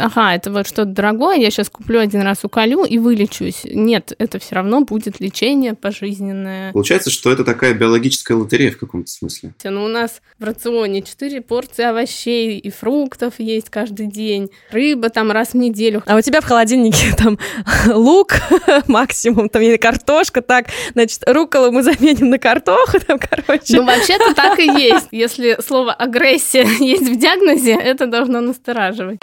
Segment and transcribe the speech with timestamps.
[0.00, 3.62] ага, это вот что-то дорогое, я сейчас куплю один раз уколю и вылечусь.
[3.64, 6.72] Нет, это все равно будет лечение пожизненное.
[6.72, 9.54] Получается, что это такая биологическая лотерея в каком-то смысле.
[9.64, 15.30] Ну, у нас в рационе 4 порции овощей и фруктов есть каждый день, рыба там
[15.30, 16.02] раз в неделю.
[16.06, 17.38] А у тебя в холодильнике там
[17.86, 18.34] лук
[18.86, 23.76] максимум, там или картошка, так, значит, руколу мы заменим на картоху, там, короче.
[23.76, 25.08] Ну, вообще-то так и есть.
[25.10, 29.20] Если слово агрессия есть в диагнозе, это должно настораживать.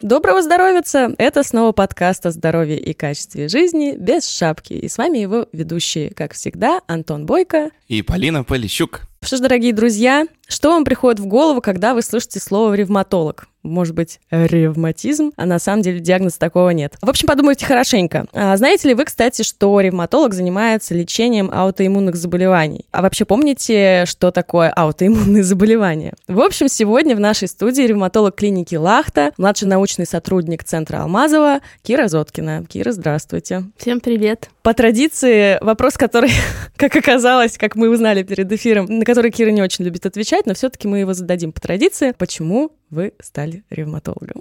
[0.00, 0.82] Доброго здоровья!
[1.18, 4.72] Это снова подкаст о здоровье и качестве жизни без шапки.
[4.72, 9.02] И с вами его ведущие, как всегда, Антон Бойко и Полина Полищук.
[9.22, 13.48] Что ж, дорогие друзья, что вам приходит в голову, когда вы слышите слово «ревматолог»?
[13.68, 16.96] Может быть, ревматизм, а на самом деле диагноза такого нет.
[17.00, 18.26] В общем, подумайте хорошенько.
[18.32, 22.86] А знаете ли вы, кстати, что ревматолог занимается лечением аутоиммунных заболеваний?
[22.90, 26.14] А вообще помните, что такое аутоиммунные заболевания?
[26.26, 32.08] В общем, сегодня в нашей студии ревматолог клиники Лахта, младший научный сотрудник Центра Алмазова Кира
[32.08, 32.64] Зоткина.
[32.68, 33.64] Кира, здравствуйте.
[33.76, 34.50] Всем привет.
[34.62, 36.30] По традиции, вопрос, который,
[36.76, 40.54] как оказалось, как мы узнали перед эфиром, на который Кира не очень любит отвечать, но
[40.54, 42.14] все-таки мы его зададим по традиции.
[42.16, 44.40] Почему вы стали ревматологом?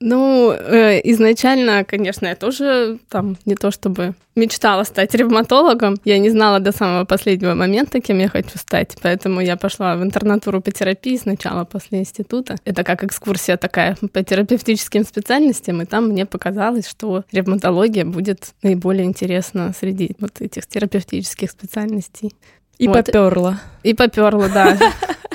[0.00, 5.96] Ну, э, изначально, конечно, я тоже там не то чтобы мечтала стать ревматологом.
[6.04, 8.96] Я не знала до самого последнего момента, кем я хочу стать.
[9.02, 12.56] Поэтому я пошла в интернатуру по терапии сначала после института.
[12.64, 15.80] Это как экскурсия такая по терапевтическим специальностям.
[15.82, 22.34] И там мне показалось, что ревматология будет наиболее интересна среди вот этих терапевтических специальностей.
[22.78, 23.06] И вот.
[23.06, 23.60] поперла.
[23.82, 24.78] И поперла, да.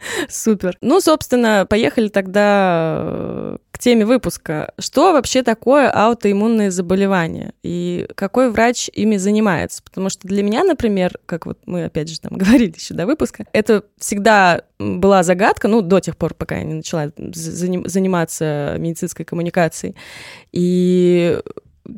[0.28, 0.76] Супер.
[0.80, 4.72] Ну, собственно, поехали тогда э, к теме выпуска.
[4.78, 7.52] Что вообще такое аутоиммунные заболевания?
[7.62, 9.82] И какой врач ими занимается?
[9.82, 13.46] Потому что для меня, например, как вот мы опять же там говорили еще до выпуска,
[13.52, 19.96] это всегда была загадка, ну, до тех пор, пока я не начала заниматься медицинской коммуникацией.
[20.52, 21.40] И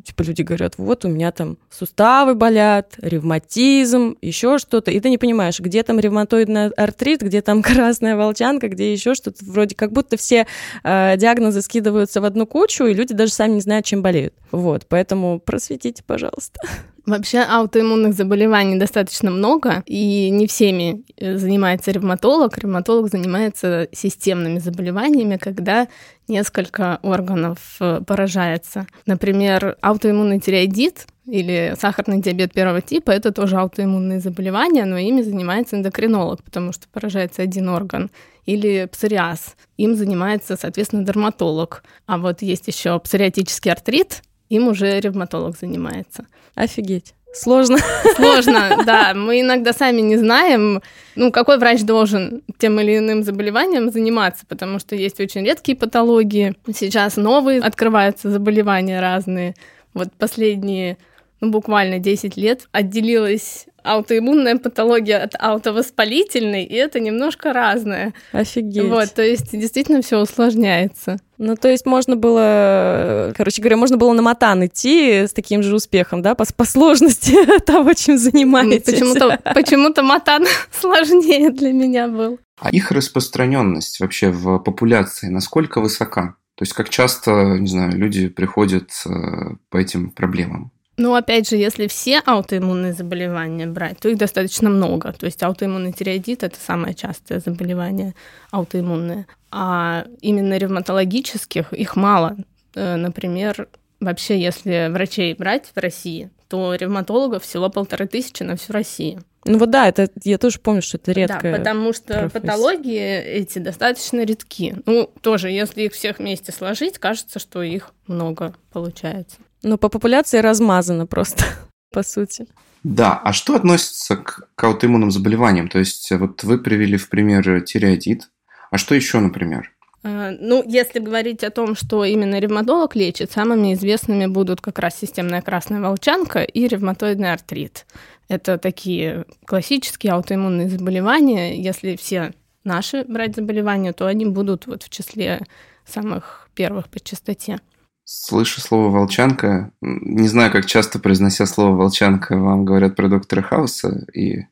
[0.01, 5.17] типа люди говорят, вот у меня там суставы болят, ревматизм, еще что-то, и ты не
[5.17, 10.17] понимаешь, где там ревматоидный артрит, где там красная волчанка, где еще что-то, вроде как будто
[10.17, 10.47] все
[10.83, 14.33] э, диагнозы скидываются в одну кучу, и люди даже сами не знают, чем болеют.
[14.51, 16.59] Вот, поэтому просветите, пожалуйста.
[17.05, 22.57] Вообще аутоиммунных заболеваний достаточно много, и не всеми э, занимается ревматолог.
[22.57, 25.89] Ревматолог занимается системными заболеваниями, когда
[26.29, 28.87] несколько органов э, поражается.
[29.05, 35.75] Например, аутоиммунный тиреоидит или сахарный диабет первого типа— это тоже аутоиммунные заболевания, но ими занимается
[35.75, 38.11] эндокринолог, потому что поражается один орган.
[38.45, 39.55] Или псориаз.
[39.75, 41.83] Им занимается, соответственно, дерматолог.
[42.05, 44.21] А вот есть еще псориатический артрит,
[44.53, 46.25] им уже ревматолог занимается.
[46.55, 47.15] Офигеть.
[47.33, 47.79] Сложно.
[48.15, 49.13] Сложно, да.
[49.15, 50.83] Мы иногда сами не знаем,
[51.15, 56.53] ну, какой врач должен тем или иным заболеванием заниматься, потому что есть очень редкие патологии.
[56.71, 59.55] Сейчас новые открываются заболевания разные.
[59.95, 60.97] Вот последние,
[61.43, 68.13] ну, буквально 10 лет отделилась аутоиммунная патология от аутовоспалительной, и это немножко разное.
[68.31, 68.85] Офигеть.
[68.85, 71.17] Вот, то есть действительно все усложняется.
[71.37, 75.75] Ну, то есть можно было, короче говоря, можно было на матан идти с таким же
[75.75, 78.85] успехом, да, по, по сложности того, чем занимаетесь.
[78.85, 82.39] Почему-то почему матан сложнее для меня был.
[82.57, 86.35] А их распространенность вообще в популяции насколько высока?
[86.55, 90.71] То есть как часто, не знаю, люди приходят э, по этим проблемам?
[90.95, 95.11] Ну, опять же, если все аутоиммунные заболевания брать, то их достаточно много.
[95.13, 98.13] То есть аутоиммунный тиреоидит– это самое частое заболевание
[98.51, 99.25] аутоиммунное.
[99.51, 102.37] А именно ревматологических их мало.
[102.75, 103.67] Э, например,
[103.99, 109.23] вообще, если врачей брать в России, то ревматологов всего полторы тысячи на всю Россию.
[109.45, 111.51] Ну вот да, это я тоже помню, что это редкое.
[111.53, 112.39] Да, потому что профессия.
[112.39, 114.75] патологии эти достаточно редки.
[114.85, 119.37] Ну, тоже, если их всех вместе сложить, кажется, что их много получается.
[119.63, 121.45] Ну, по популяции размазано просто,
[121.91, 122.47] по сути.
[122.83, 125.69] Да, а что относится к, к аутоиммунным заболеваниям?
[125.69, 128.29] То есть вот вы привели в пример тиреоидит,
[128.71, 129.71] а что еще, например?
[130.03, 134.99] А, ну, если говорить о том, что именно ревматолог лечит, самыми известными будут как раз
[134.99, 137.85] системная красная волчанка и ревматоидный артрит.
[138.27, 141.61] Это такие классические аутоиммунные заболевания.
[141.61, 142.33] Если все
[142.63, 145.41] наши брать заболевания, то они будут вот в числе
[145.85, 147.59] самых первых по частоте.
[148.05, 149.71] Слышу слово «волчанка».
[149.81, 154.47] Не знаю, как часто, произнося слово «волчанка», вам говорят про доктора Хауса, и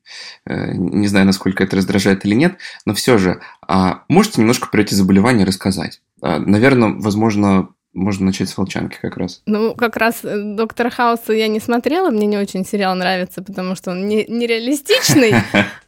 [0.45, 4.81] э, не знаю, насколько это раздражает или нет, но все же, а можете немножко про
[4.81, 6.01] эти заболевания рассказать?
[6.21, 9.41] А, наверное, возможно, можно начать с волчанки как раз.
[9.45, 13.75] Ну, как раз э, доктора Хауса я не смотрела, мне не очень сериал нравится, потому
[13.75, 15.33] что он не, нереалистичный.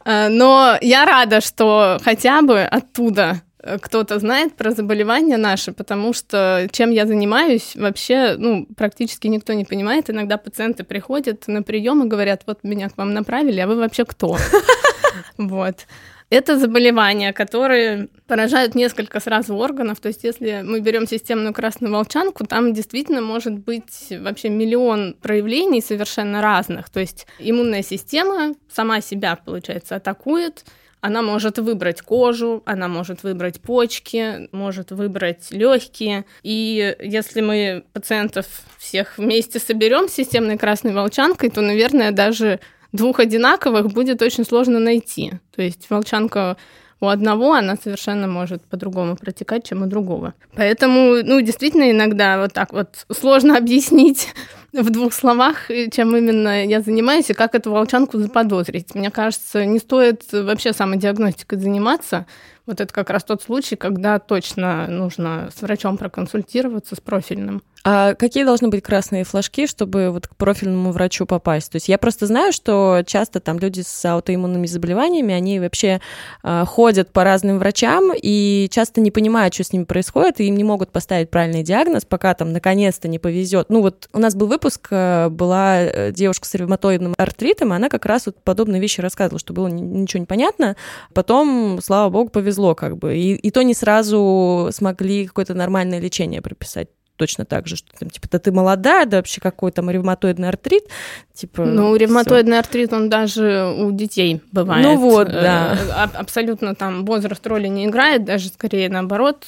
[0.04, 3.40] Э, но я рада, что хотя бы оттуда
[3.80, 9.64] кто-то знает про заболевания наши, потому что чем я занимаюсь, вообще, ну, практически никто не
[9.64, 10.10] понимает.
[10.10, 14.04] Иногда пациенты приходят на прием и говорят, вот меня к вам направили, а вы вообще
[14.04, 14.36] кто?
[15.38, 15.86] Вот.
[16.30, 20.00] Это заболевания, которые поражают несколько сразу органов.
[20.00, 25.80] То есть, если мы берем системную красную волчанку, там действительно может быть вообще миллион проявлений
[25.80, 26.90] совершенно разных.
[26.90, 30.64] То есть иммунная система сама себя, получается, атакует,
[31.04, 36.24] она может выбрать кожу, она может выбрать почки, может выбрать легкие.
[36.42, 38.46] И если мы пациентов
[38.78, 42.58] всех вместе соберем системной красной волчанкой, то, наверное, даже
[42.92, 45.32] двух одинаковых будет очень сложно найти.
[45.54, 46.56] То есть волчанка
[47.00, 50.32] у одного, она совершенно может по-другому протекать, чем у другого.
[50.56, 54.28] Поэтому, ну, действительно, иногда вот так вот сложно объяснить
[54.82, 58.94] в двух словах, чем именно я занимаюсь и как эту волчанку заподозрить.
[58.94, 62.26] Мне кажется, не стоит вообще самодиагностикой заниматься.
[62.66, 67.62] Вот это как раз тот случай, когда точно нужно с врачом проконсультироваться, с профильным.
[67.86, 71.70] А какие должны быть красные флажки, чтобы вот к профильному врачу попасть?
[71.70, 76.00] То есть я просто знаю, что часто там люди с аутоиммунными заболеваниями, они вообще
[76.42, 80.56] э, ходят по разным врачам и часто не понимают, что с ними происходит, и им
[80.56, 83.66] не могут поставить правильный диагноз, пока там наконец-то не повезет.
[83.68, 87.90] Ну вот у нас был выпуск, э, была э, девушка с ревматоидным артритом, и она
[87.90, 90.76] как раз вот подобные вещи рассказывала, что было ничего не понятно.
[91.12, 93.14] Потом, слава богу, повезло как бы.
[93.14, 98.10] И, и то не сразу смогли какое-то нормальное лечение прописать точно так же, что там,
[98.10, 100.84] типа, да ты молодая, да вообще какой там ревматоидный артрит,
[101.32, 101.64] типа...
[101.64, 104.84] Ну, ревматоидный артрит, он даже у детей бывает.
[104.84, 106.10] Ну вот, э, да.
[106.14, 109.46] Абсолютно там возраст роли не играет, даже скорее наоборот.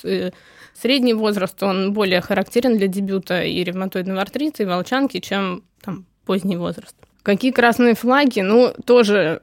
[0.81, 6.57] Средний возраст, он более характерен для дебюта и ревматоидного артрита, и волчанки, чем там поздний
[6.57, 6.95] возраст.
[7.23, 8.41] Какие красные флаги?
[8.41, 9.43] Ну, тоже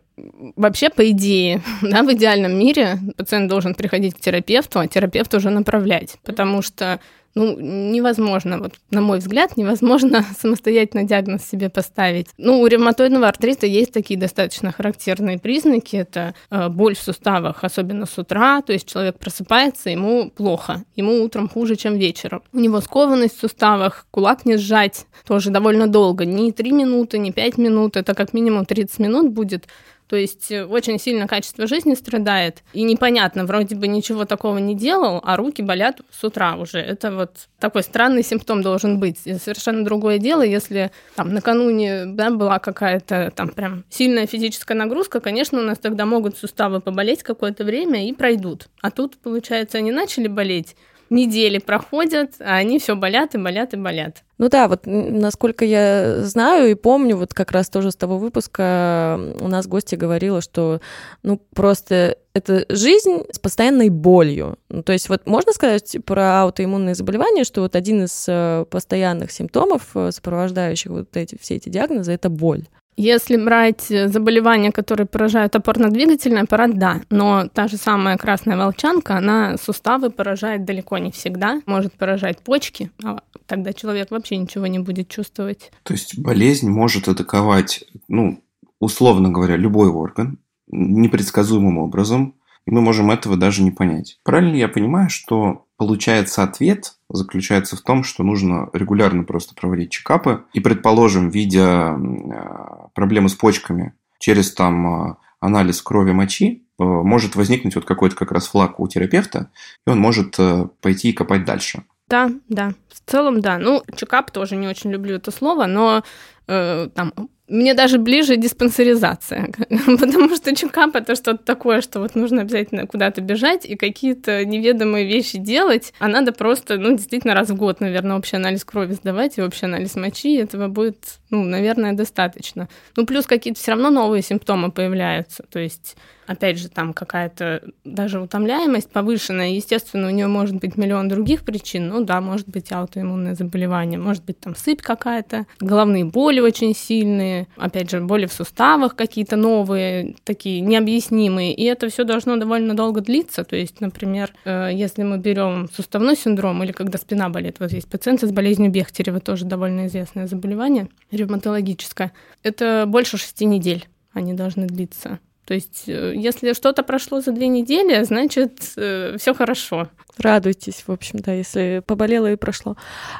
[0.55, 5.49] вообще, по идее, да, в идеальном мире пациент должен приходить к терапевту, а терапевт уже
[5.49, 6.99] направлять, потому что
[7.35, 12.27] ну, невозможно, вот, на мой взгляд, невозможно самостоятельно диагноз себе поставить.
[12.38, 15.95] Ну, у ревматоидного артрита есть такие достаточно характерные признаки.
[15.95, 21.24] Это э, боль в суставах, особенно с утра, то есть человек просыпается, ему плохо, ему
[21.24, 22.44] утром хуже, чем вечером.
[22.53, 27.31] У него скованность в суставах, кулак не сжать тоже довольно долго, не 3 минуты, не
[27.31, 29.68] 5 минут, это как минимум 30 минут будет
[30.07, 32.63] то есть э, очень сильно качество жизни страдает.
[32.73, 36.79] И непонятно, вроде бы ничего такого не делал, а руки болят с утра уже.
[36.79, 39.21] Это вот такой странный симптом должен быть.
[39.25, 45.19] И совершенно другое дело, если там накануне да, была какая-то там прям сильная физическая нагрузка,
[45.19, 48.67] конечно, у нас тогда могут суставы поболеть какое-то время и пройдут.
[48.81, 50.75] А тут, получается, они начали болеть,
[51.13, 54.24] недели проходят, а они все болят и болят и болят.
[54.38, 59.19] Ну да, вот насколько я знаю и помню, вот как раз тоже с того выпуска
[59.39, 60.81] у нас гостья говорила, что
[61.21, 64.57] ну просто это жизнь с постоянной болью.
[64.69, 69.31] Ну, то есть вот можно сказать про аутоиммунные заболевания, что вот один из э, постоянных
[69.31, 72.66] симптомов, э, сопровождающих вот эти, все эти диагнозы, это боль.
[72.95, 79.18] Если брать э, заболевания, которые поражают опорно-двигательный аппарат, да, но та же самая красная волчанка,
[79.18, 84.80] она суставы поражает далеко не всегда, может поражать почки, а тогда человек вообще ничего не
[84.80, 85.72] будет чувствовать.
[85.84, 88.44] То есть болезнь может атаковать, ну,
[88.80, 94.19] условно говоря, любой орган непредсказуемым образом, и мы можем этого даже не понять.
[94.23, 100.43] Правильно я понимаю, что получается ответ заключается в том, что нужно регулярно просто проводить чекапы.
[100.53, 107.35] И, предположим, видя э, проблемы с почками через там э, анализ крови мочи, э, может
[107.35, 109.51] возникнуть вот какой-то как раз флаг у терапевта,
[109.85, 110.37] и он может
[110.81, 111.83] пойти и копать дальше.
[112.07, 113.57] Да, да, в целом да.
[113.57, 116.03] Ну, чекап тоже не очень люблю это слово, но
[116.47, 117.13] э, там
[117.50, 119.50] мне даже ближе диспансеризация,
[120.00, 125.06] потому что чекап это что-то такое, что вот нужно обязательно куда-то бежать и какие-то неведомые
[125.06, 129.38] вещи делать, а надо просто, ну, действительно раз в год, наверное, общий анализ крови сдавать
[129.38, 132.69] и общий анализ мочи, этого будет, ну, наверное, достаточно.
[132.95, 138.19] Ну, плюс какие-то все равно новые симптомы появляются, то есть опять же, там какая-то даже
[138.19, 143.35] утомляемость повышенная, естественно, у нее может быть миллион других причин, ну да, может быть аутоиммунное
[143.35, 148.95] заболевание, может быть там сыпь какая-то, головные боли очень сильные, опять же, боли в суставах
[148.95, 154.69] какие-то новые, такие необъяснимые, и это все должно довольно долго длиться, то есть, например, э,
[154.73, 159.19] если мы берем суставной синдром или когда спина болит, вот есть пациенты с болезнью Бехтерева,
[159.19, 162.11] тоже довольно известное заболевание, ревматологическое,
[162.44, 165.19] это больше шести недель они должны длиться.
[165.45, 169.90] То есть, э, если что-то прошло за две недели, значит, э, все хорошо.
[170.18, 172.78] Радуйтесь, в общем, да, если поболело и прошло.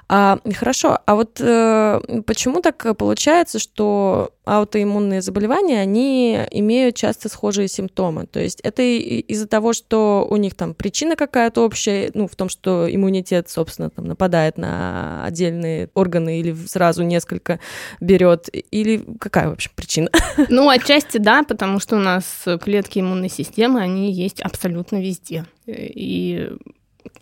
[0.08, 7.68] А, хорошо, а вот э, почему так получается, что аутоиммунные заболевания, они имеют часто схожие
[7.68, 8.26] симптомы?
[8.26, 12.50] То есть это из-за того, что у них там причина какая-то общая, ну, в том,
[12.50, 17.60] что иммунитет, собственно, там нападает на отдельные органы или сразу несколько
[18.00, 20.10] берет, или какая вообще причина?
[20.50, 25.46] Ну, отчасти да, потому что у нас клетки иммунной системы, они есть абсолютно везде.
[25.68, 26.52] И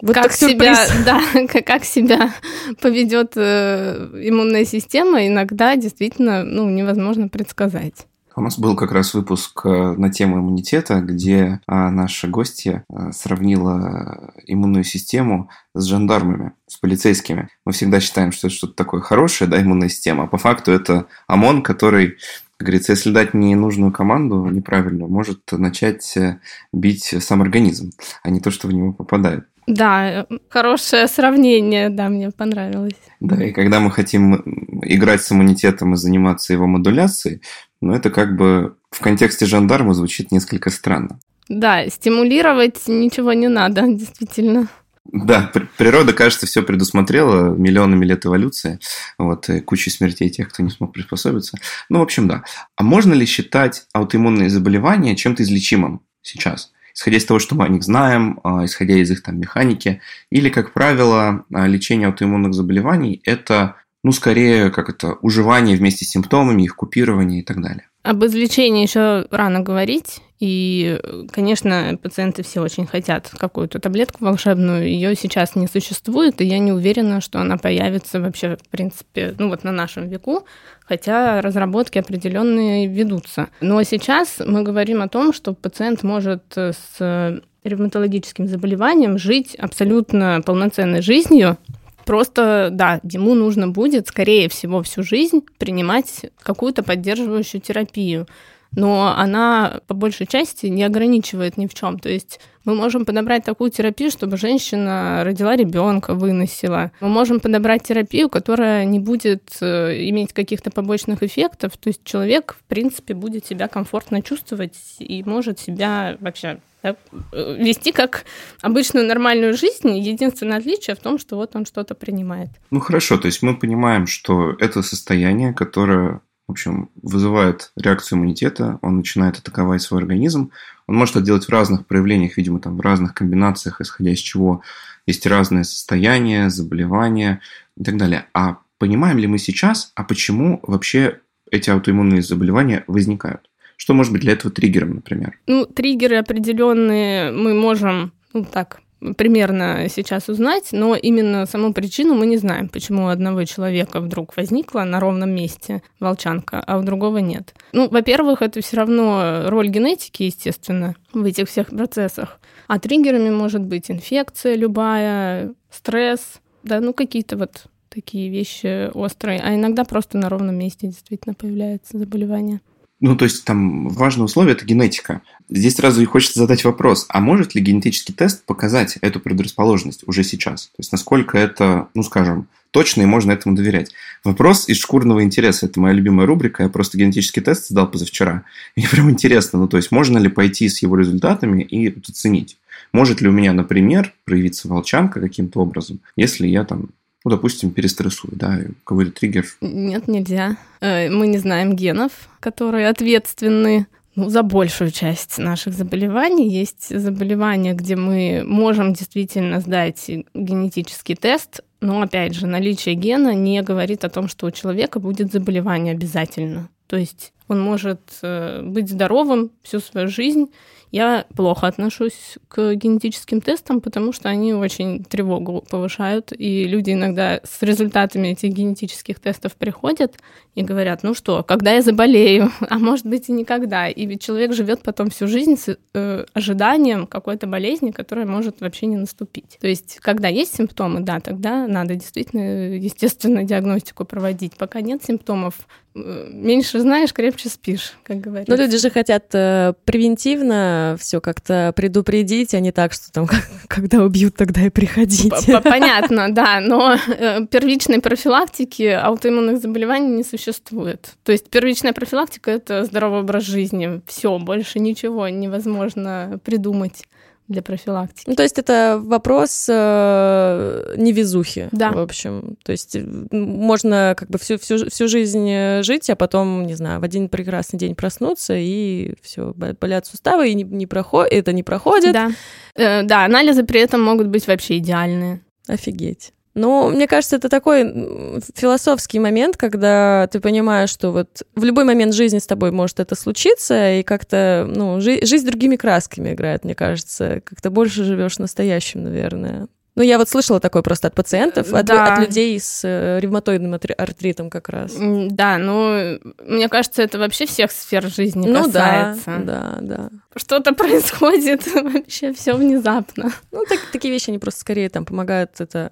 [0.01, 2.33] вот как себя, да, как, как себя
[2.81, 8.07] поведет э, иммунная система, иногда действительно ну, невозможно предсказать.
[8.33, 13.11] У нас был как раз выпуск э, на тему иммунитета, где а, наша гостья а,
[13.11, 17.49] сравнила иммунную систему с жандармами, с полицейскими.
[17.65, 21.07] Мы всегда считаем, что это что-то такое хорошее, да, иммунная система, а по факту это
[21.27, 22.17] ОМОН, который
[22.61, 26.39] как говорится, если дать ненужную команду, неправильную, может начать э,
[26.71, 27.89] бить сам организм,
[28.21, 29.45] а не то, что в него попадает.
[29.65, 33.01] Да, хорошее сравнение, да, мне понравилось.
[33.19, 34.35] Да, и когда мы хотим
[34.83, 37.41] играть с иммунитетом и заниматься его модуляцией,
[37.81, 41.17] ну, это как бы в контексте жандарма звучит несколько странно.
[41.49, 44.67] Да, стимулировать ничего не надо, действительно.
[45.05, 48.79] Да, природа, кажется, все предусмотрела миллионами лет эволюции,
[49.17, 51.57] вот, и кучей смертей тех, кто не смог приспособиться.
[51.89, 52.43] Ну, в общем, да.
[52.75, 56.71] А можно ли считать аутоиммунные заболевания чем-то излечимым сейчас?
[56.93, 60.49] Исходя из того, что мы о них знаем, а, исходя из их там механики, или,
[60.49, 66.63] как правило, а, лечение аутоиммунных заболеваний– это, ну, скорее, как это, уживание вместе с симптомами,
[66.63, 67.87] их купирование и так далее.
[68.03, 70.21] Об излечении еще рано говорить.
[70.41, 70.99] И,
[71.31, 74.87] конечно, пациенты все очень хотят какую-то таблетку волшебную.
[74.87, 79.49] Ее сейчас не существует, и я не уверена, что она появится вообще, в принципе, ну
[79.49, 80.47] вот на нашем веку,
[80.83, 83.49] хотя разработки определенные ведутся.
[83.61, 91.03] Но сейчас мы говорим о том, что пациент может с ревматологическим заболеванием жить абсолютно полноценной
[91.03, 91.57] жизнью,
[92.03, 98.27] Просто, да, ему нужно будет, скорее всего, всю жизнь принимать какую-то поддерживающую терапию.
[98.75, 101.99] Но она по большей части не ограничивает ни в чем.
[101.99, 106.91] То есть мы можем подобрать такую терапию, чтобы женщина родила ребенка, выносила.
[107.01, 111.75] Мы можем подобрать терапию, которая не будет э, иметь каких-то побочных эффектов.
[111.77, 116.95] То есть человек, в принципе, будет себя комфортно чувствовать и может себя вообще да,
[117.31, 118.25] э, вести как
[118.61, 119.97] обычную нормальную жизнь.
[119.97, 122.49] Единственное отличие в том, что вот он что-то принимает.
[122.71, 128.79] Ну хорошо, то есть мы понимаем, что это состояние, которое, в общем, вызывает реакцию иммунитета,
[128.81, 130.51] он начинает атаковать свой организм.
[130.87, 134.61] Он может это делать в разных проявлениях, видимо, там в разных комбинациях, исходя из чего
[135.05, 137.41] есть разные состояния, заболевания
[137.77, 138.25] и так далее.
[138.33, 141.19] А понимаем ли мы сейчас, а почему вообще
[141.49, 143.49] эти аутоиммунные заболевания возникают?
[143.77, 145.39] Что может быть для этого триггером, например?
[145.47, 148.81] Ну, триггеры определенные мы можем, ну так,
[149.17, 154.35] примерно сейчас узнать, но именно саму причину мы не знаем, почему у одного человека вдруг
[154.37, 157.53] возникла на ровном месте волчанка, а у другого нет.
[157.73, 162.39] Ну, во-первых, это все равно роль генетики, естественно, в этих всех процессах.
[162.67, 169.55] А триггерами может быть инфекция любая, стресс, да, ну какие-то вот такие вещи острые, а
[169.55, 172.61] иногда просто на ровном месте действительно появляется заболевание.
[173.01, 175.21] Ну, то есть там важное условие– это генетика.
[175.49, 180.23] Здесь сразу и хочется задать вопрос, а может ли генетический тест показать эту предрасположенность уже
[180.23, 180.67] сейчас?
[180.67, 183.91] То есть насколько это, ну, скажем, точно и можно этому доверять.
[184.23, 185.65] Вопрос из шкурного интереса.
[185.65, 186.61] Это моя любимая рубрика.
[186.61, 188.43] Я просто генетический тест сдал позавчера.
[188.75, 192.57] Мне прям интересно, ну, то есть можно ли пойти с его результатами и оценить?
[192.93, 196.89] Может ли у меня, например, проявиться волчанка каким-то образом, если я там
[197.23, 199.45] ну, допустим, перестрессую, да, какой-то триггер?
[199.61, 200.57] Нет, нельзя.
[200.79, 206.49] Э, мы не знаем генов, которые ответственны ну, за большую часть наших заболеваний.
[206.49, 213.61] Есть заболевания, где мы можем действительно сдать генетический тест, но, опять же, наличие гена не
[213.61, 216.69] говорит о том, что у человека будет заболевание обязательно.
[216.91, 220.49] То есть он может э, быть здоровым всю свою жизнь
[220.91, 227.39] я плохо отношусь к генетическим тестам, потому что они очень тревогу повышают, и люди иногда
[227.43, 230.17] с результатами этих генетических тестов приходят
[230.53, 233.87] и говорят, ну что, когда я заболею, а может быть и никогда.
[233.87, 238.87] И ведь человек живет потом всю жизнь с э, ожиданием какой-то болезни, которая может вообще
[238.87, 239.57] не наступить.
[239.61, 244.57] То есть, когда есть симптомы, да, тогда надо действительно, естественно, диагностику проводить.
[244.57, 248.51] Пока нет симптомов, э, меньше знаешь, крепче спишь, как говорится.
[248.51, 253.27] Но люди же хотят э, превентивно все как-то предупредить, а не так, что там,
[253.67, 255.59] когда убьют, тогда и приходите.
[255.59, 261.15] Понятно, да, но э, первичной профилактики аутоиммунных заболеваний не существует.
[261.23, 264.01] То есть первичная профилактика— это здоровый образ жизни.
[264.07, 267.03] Все, больше ничего невозможно придумать
[267.51, 268.29] для профилактики.
[268.29, 271.91] Ну, то есть это вопрос э, невезухи, да.
[271.91, 272.57] в общем.
[272.63, 272.97] То есть
[273.31, 277.29] можно как бы всю, всю, всю жизнь э, жить, а потом, не знаю, в один
[277.29, 281.27] прекрасный день проснуться, и все, болят суставы, и не, не проход...
[281.29, 282.13] это не проходит.
[282.13, 282.31] Да.
[282.75, 285.41] Э, да, анализы при этом могут быть вообще идеальные.
[285.67, 286.33] Офигеть.
[286.53, 292.13] Ну, мне кажется, это такой философский момент, когда ты понимаешь, что вот в любой момент
[292.13, 296.75] жизни с тобой может это случиться, и как-то, ну, жи- жизнь другими красками играет, мне
[296.75, 297.41] кажется.
[297.45, 299.67] Как-то больше живешь настоящим, наверное.
[299.95, 302.13] Ну, я вот слышала такое просто от пациентов, от, да.
[302.13, 304.93] от людей с э, ревматоидным артритом как раз.
[304.97, 309.41] Да, ну, мне кажется, это вообще всех сфер жизни ну, касается.
[309.43, 310.09] Да, да, да.
[310.37, 313.31] Что-то происходит, вообще все внезапно.
[313.51, 315.91] Ну, так, такие вещи, они просто скорее там помогают это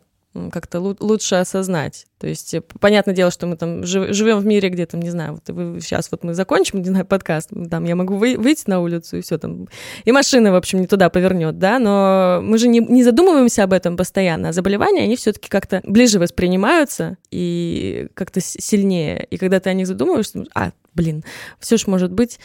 [0.51, 2.05] как-то лучше осознать.
[2.19, 5.33] То есть, э, понятное дело, что мы там живем в мире, где там, не знаю,
[5.33, 8.79] вот вы, сейчас вот мы закончим, не знаю, подкаст, там я могу вы, выйти на
[8.79, 9.67] улицу и все там,
[10.05, 13.73] и машина, в общем, не туда повернет, да, но мы же не, не задумываемся об
[13.73, 19.25] этом постоянно, а заболевания, они все-таки как-то ближе воспринимаются и как-то сильнее.
[19.31, 21.23] И когда ты о них задумываешься, а, блин,
[21.59, 22.39] все ж может быть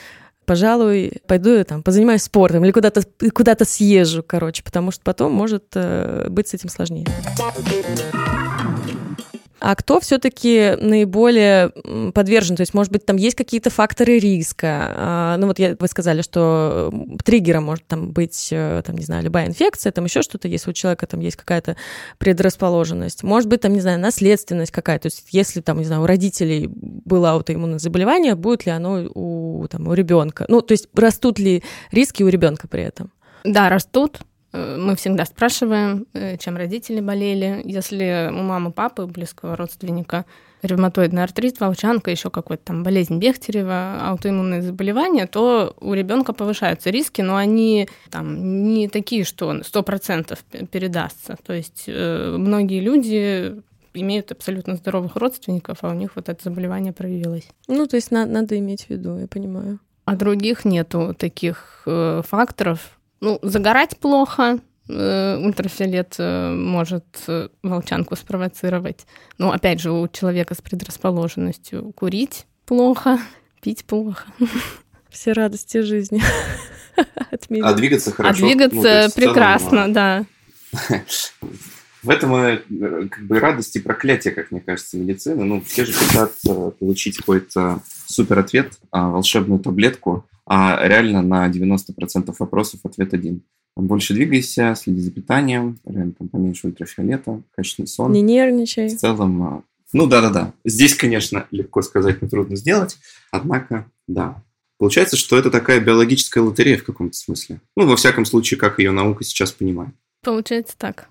[0.45, 5.65] пожалуй, пойду я там позанимаюсь спортом или куда-то куда съезжу, короче, потому что потом может
[5.75, 7.07] э, быть с этим сложнее.
[9.67, 11.71] А кто все-таки наиболее
[12.13, 12.55] подвержен?
[12.55, 14.93] То есть, может быть, там есть какие-то факторы риска?
[14.95, 16.93] А, ну вот я, вы сказали, что
[17.25, 20.75] триггером может там быть, э, там, не знаю, любая инфекция, там еще что-то, если у
[20.75, 21.79] человека там есть какая-то
[22.19, 23.23] предрасположенность.
[23.23, 25.09] Может быть, там, не знаю, наследственность какая-то.
[25.09, 29.67] То есть, если там, не знаю, у родителей было аутоиммунное заболевание, будет ли оно у,
[29.71, 30.45] там, у ребенка?
[30.47, 33.13] Ну, то есть, растут ли риски у ребенка при этом?
[33.45, 34.21] Да, растут.
[34.55, 37.61] Э, мы всегда спрашиваем, э, чем родители болели.
[37.65, 40.25] Если у мамы, папы, близкого родственника
[40.63, 47.21] ревматоидный артрит, волчанка, еще какой-то там болезнь Бехтерева, аутоиммунные заболевания, то у ребенка повышаются риски,
[47.21, 50.39] но они там не такие, что 100%
[50.71, 51.37] передастся.
[51.45, 53.61] То есть э, многие люди
[53.93, 57.47] имеют абсолютно здоровых родственников, а у них вот это заболевание проявилось.
[57.69, 59.81] Ну, то есть на- надо иметь в виду, я понимаю.
[60.07, 64.59] А других нету таких э, факторов, ну, загорать плохо,
[64.89, 69.07] э, ультрафиолет э, может э, волчанку спровоцировать.
[69.39, 73.19] Ну, опять же, у человека с предрасположенностью курить плохо,
[73.63, 74.27] пить плохо.
[75.11, 76.23] Все радости жизни.
[77.63, 78.45] А двигаться хорошо.
[78.45, 80.25] А двигаться ну, прекрасно, да.
[82.05, 85.43] В этом как бы радость и проклятие, как мне кажется, медицины.
[85.43, 86.31] Ну, все же хотят
[86.79, 93.43] получить какой-то супер ответ, а, волшебную таблетку, а реально на 90% вопросов ответ один.
[93.77, 98.13] Больше двигайся, следи за питанием, реально там поменьше ультрафиолета, качественный сон.
[98.13, 98.89] Не нервничай.
[98.89, 100.53] В целом, а, ну да-да-да.
[100.65, 102.99] Здесь, конечно, легко сказать, но трудно сделать.
[103.31, 104.43] Однако, да.
[104.79, 107.61] Получается, что это такая биологическая лотерея в каком-то смысле.
[107.77, 109.95] Ну, во всяком случае, как ее наука сейчас понимает.
[110.23, 111.09] Получается так.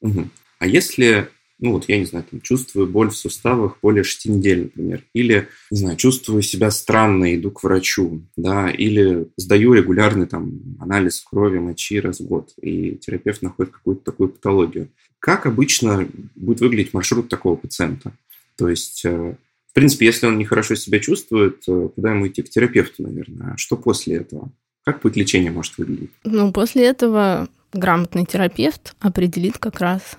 [0.00, 0.28] Угу.
[0.58, 1.28] А если
[1.60, 5.48] ну вот я не знаю, там, чувствую боль в суставах более 6 недель, например, или,
[5.70, 11.58] не знаю, чувствую себя странно, иду к врачу, да, или сдаю регулярный там анализ крови,
[11.58, 14.88] мочи раз в год, и терапевт находит какую-то такую патологию.
[15.20, 18.12] Как обычно будет выглядеть маршрут такого пациента?
[18.56, 19.36] То есть, э,
[19.70, 22.42] в принципе, если он нехорошо себя чувствует, э, куда ему идти?
[22.42, 23.54] К терапевту, наверное.
[23.54, 24.50] А что после этого?
[24.84, 26.10] Как путь лечения может выглядеть?
[26.24, 30.18] Ну, после этого грамотный терапевт определит как раз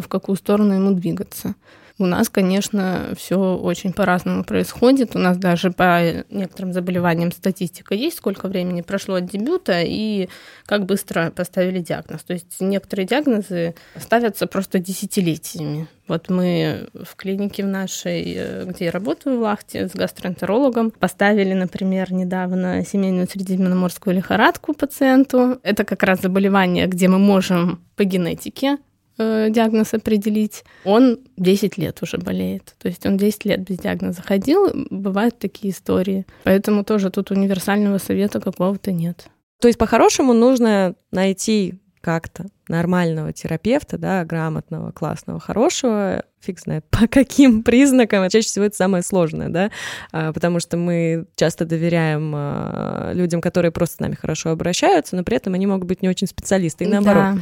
[0.00, 1.54] в какую сторону ему двигаться.
[1.98, 5.16] У нас, конечно, все очень по-разному происходит.
[5.16, 10.28] У нас даже по некоторым заболеваниям статистика есть, сколько времени прошло от дебюта и
[10.66, 12.22] как быстро поставили диагноз.
[12.22, 15.88] То есть некоторые диагнозы ставятся просто десятилетиями.
[16.06, 21.54] Вот мы в клинике в нашей, э, где я работаю в Лахте, с гастроэнтерологом, поставили,
[21.54, 25.58] например, недавно семейную средиземноморскую лихорадку пациенту.
[25.62, 28.76] Это как раз заболевание, где мы можем по генетике
[29.18, 32.74] Э, диагноз определить, он 10 лет уже болеет.
[32.78, 36.26] То есть он 10 лет без диагноза ходил, бывают такие истории.
[36.44, 39.28] Поэтому тоже тут универсального совета какого-то нет.
[39.60, 47.08] То есть по-хорошему нужно найти как-то нормального терапевта, да, грамотного, классного, хорошего, фиг знает по
[47.08, 49.70] каким признакам, чаще всего это самое сложное, да,
[50.12, 55.24] а, потому что мы часто доверяем а, людям, которые просто с нами хорошо обращаются, но
[55.24, 57.36] при этом они могут быть не очень специалисты, и наоборот.
[57.36, 57.38] Да.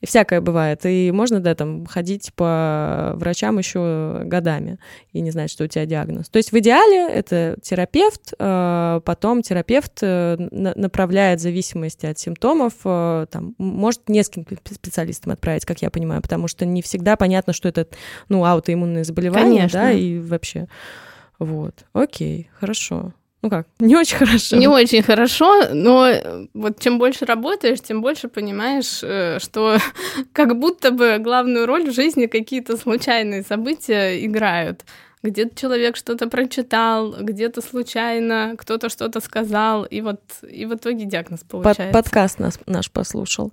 [0.00, 0.80] И всякое бывает.
[0.84, 4.78] И можно, да, там, ходить по врачам еще годами
[5.12, 6.28] и не знать, что у тебя диагноз.
[6.30, 12.72] То есть в идеале это терапевт, а, потом терапевт э, направляет в зависимости от симптомов,
[12.84, 17.68] э, там, может нескольким специалистам отправить, как я понимаю, потому что не всегда понятно, что
[17.68, 17.86] это,
[18.28, 19.80] ну, аутоиммунное заболевание, Конечно.
[19.80, 20.66] да, и вообще.
[21.38, 23.12] Вот, окей, хорошо.
[23.42, 24.56] Ну как, не очень хорошо.
[24.56, 26.12] Не очень хорошо, но
[26.52, 29.78] вот чем больше работаешь, тем больше понимаешь, э, что
[30.32, 34.84] как будто бы главную роль в жизни какие-то случайные события играют.
[35.22, 41.40] Где-то человек что-то прочитал, где-то случайно кто-то что-то сказал, и вот и в итоге диагноз
[41.40, 41.84] получается.
[41.84, 43.52] Под, подкаст нас, наш послушал.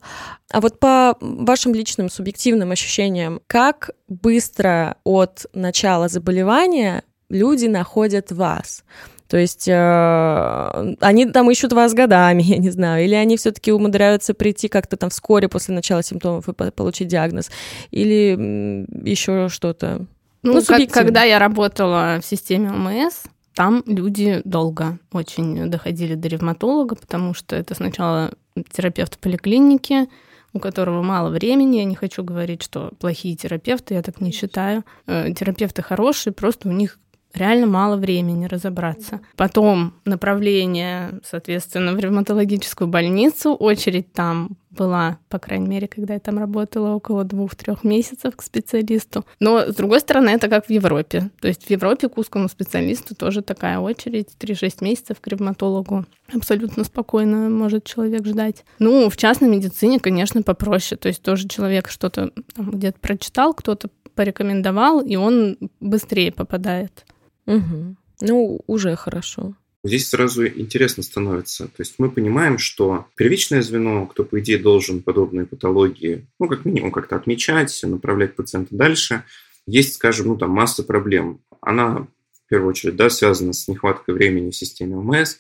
[0.51, 8.83] А вот по вашим личным субъективным ощущениям, как быстро от начала заболевания люди находят вас?
[9.27, 14.33] То есть э, они там ищут вас годами, я не знаю, или они все-таки умудряются
[14.33, 17.51] прийти как-то там вскоре после начала симптомов и получить диагноз,
[17.91, 20.05] или еще что-то.
[20.43, 26.27] Ну, ну как, когда я работала в системе ОМС, там люди долго очень доходили до
[26.27, 28.31] ревматолога, потому что это сначала
[28.71, 30.07] терапевт в поликлинике,
[30.53, 31.77] у которого мало времени.
[31.77, 34.83] Я не хочу говорить, что плохие терапевты, я так не считаю.
[35.07, 36.99] Э, терапевты хорошие, просто у них
[37.33, 39.21] реально мало времени разобраться.
[39.35, 43.53] Потом направление, соответственно, в ревматологическую больницу.
[43.53, 49.25] Очередь там была, по крайней мере, когда я там работала, около двух-трех месяцев к специалисту.
[49.39, 51.31] Но, с другой стороны, это как в Европе.
[51.41, 56.05] То есть в Европе к узкому специалисту тоже такая очередь, 3-6 месяцев к ревматологу.
[56.33, 58.65] Абсолютно спокойно может человек ждать.
[58.79, 60.97] Ну, в частной медицине, конечно, попроще.
[60.97, 67.05] То есть тоже человек что-то где-то прочитал, кто-то порекомендовал, и он быстрее попадает.
[67.47, 67.95] Угу.
[68.21, 69.55] Ну, уже хорошо.
[69.83, 71.67] Здесь сразу интересно становится.
[71.67, 76.65] То есть мы понимаем, что первичное звено, кто, по идее, должен подобные патологии, ну, как
[76.65, 79.23] минимум, как-то отмечать, направлять пациента дальше,
[79.65, 81.39] есть, скажем, ну, там масса проблем.
[81.61, 85.37] Она, в первую очередь, да, связана с нехваткой времени в системе ОМС.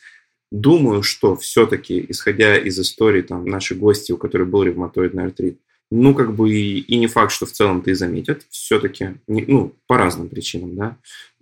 [0.51, 6.13] Думаю, что все-таки, исходя из истории там, нашей гости, у которой был ревматоидный артрит, ну,
[6.13, 10.29] как бы и, и не факт, что в целом-то и заметят, все-таки, ну, по разным
[10.29, 10.97] причинам, да.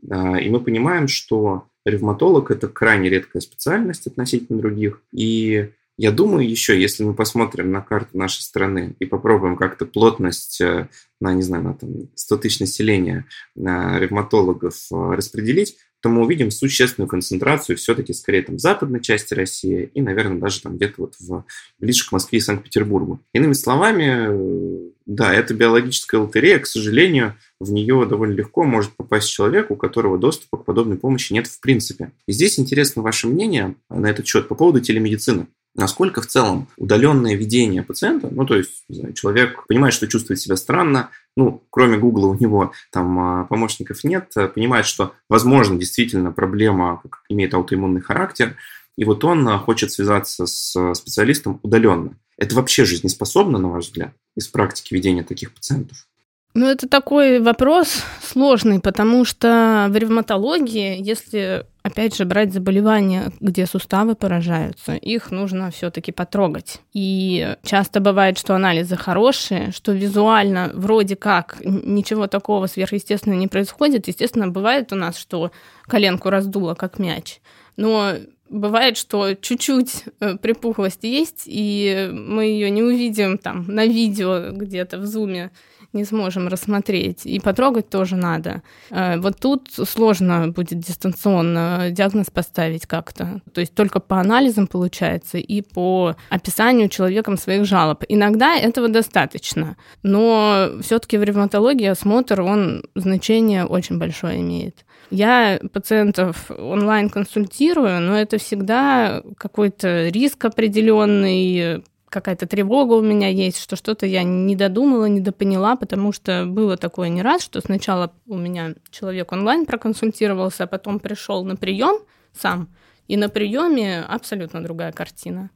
[0.10, 6.50] А, и мы понимаем, что ревматолог– это крайне редкая специальность относительно других, и я думаю,
[6.50, 10.90] еще, если мы посмотрим на карту нашей страны и попробуем как-то плотность э,
[11.22, 16.52] на, не знаю, на там, 100 тысяч населения на ревматологов э, распределить, то мы увидим
[16.52, 21.16] существенную концентрацию все-таки скорее там в западной части России и, наверное, даже там где-то вот
[21.20, 21.46] в,
[21.80, 23.22] ближе к Москве и Санкт-Петербургу.
[23.34, 29.72] Иными словами, да, это биологическая лотерея, к сожалению, в нее довольно легко может попасть человек,
[29.72, 32.12] у которого доступа к подобной помощи нет в принципе.
[32.28, 37.36] И здесь интересно ваше мнение на этот счет по поводу телемедицины насколько в целом удаленное
[37.36, 42.28] ведение пациента, ну, то есть знаю, человек понимает, что чувствует себя странно, ну, кроме Гугла
[42.28, 48.56] у него там а, помощников нет, а, понимает, что, возможно, действительно проблема имеет аутоиммунный характер,
[48.98, 52.18] и вот он а, хочет связаться с специалистом удаленно.
[52.38, 56.08] Это вообще жизнеспособно, на ваш взгляд, из практики ведения таких пациентов?
[56.54, 63.68] Ну, это такой вопрос сложный, потому что в ревматологии, если, опять же, брать заболевания, где
[63.68, 66.82] суставы поражаются, их нужно все таки потрогать.
[66.94, 74.08] И часто бывает, что анализы хорошие, что визуально вроде как ничего такого сверхъестественного не происходит.
[74.08, 75.52] Естественно, бывает у нас, что
[75.84, 77.40] коленку раздуло, как мяч.
[77.78, 78.14] Но
[78.50, 84.98] бывает, что чуть-чуть э, припухлость есть, и мы ее не увидим там на видео где-то
[84.98, 85.52] в зуме
[85.96, 87.26] не сможем рассмотреть.
[87.26, 88.62] И потрогать тоже надо.
[88.92, 93.42] Э, вот тут сложно будет дистанционно диагноз поставить как-то.
[93.54, 98.04] То есть только по анализам получается и по описанию человеком своих жалоб.
[98.10, 104.86] Иногда этого достаточно, но все-таки в ревматологии осмотр, он значение очень большое имеет.
[105.16, 113.58] Я пациентов онлайн консультирую, но это всегда какой-то риск определенный, какая-то тревога у меня есть,
[113.58, 118.12] что что-то я не додумала, не допоняла, потому что было такое не раз, что сначала
[118.28, 122.00] у меня человек онлайн проконсультировался, а потом пришел на прием
[122.34, 122.68] сам,
[123.08, 125.50] и на приеме абсолютно другая картина.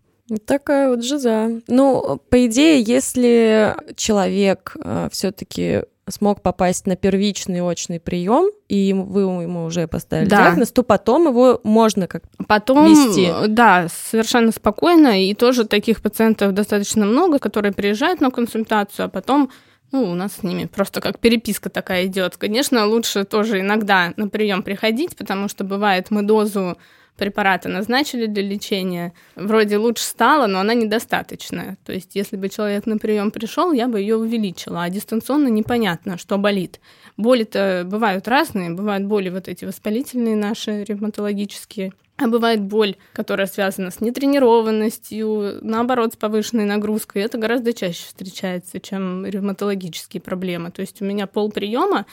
[0.46, 1.60] Такая вот жиза.
[1.68, 9.22] Ну, по идее, если человек э, все-таки смог попасть на первичный очный прием, и вы
[9.22, 10.44] ему уже поставили да.
[10.44, 13.32] диагноз, то потом его можно как потом, вести.
[13.48, 15.24] Да, совершенно спокойно.
[15.24, 19.50] И тоже таких пациентов достаточно много, которые приезжают на консультацию, а потом
[19.92, 22.38] ну, у нас с ними просто как переписка такая идет.
[22.38, 26.78] Конечно, лучше тоже иногда на прием приходить, потому что бывает, мы дозу
[27.20, 31.78] препарата назначили для лечения, вроде лучше стало, но она недостаточная.
[31.86, 36.18] То есть, если бы человек на прием пришел, я бы ее увеличила, а дистанционно непонятно,
[36.18, 36.80] что болит.
[37.18, 43.92] Боли-то бывают разные, бывают боли вот эти воспалительные наши, ревматологические, а бывает боль, которая связана
[43.92, 47.22] с нетренированностью, наоборот, с повышенной нагрузкой.
[47.24, 50.72] Это гораздо чаще встречается, чем ревматологические проблемы.
[50.72, 52.06] То есть у меня пол приема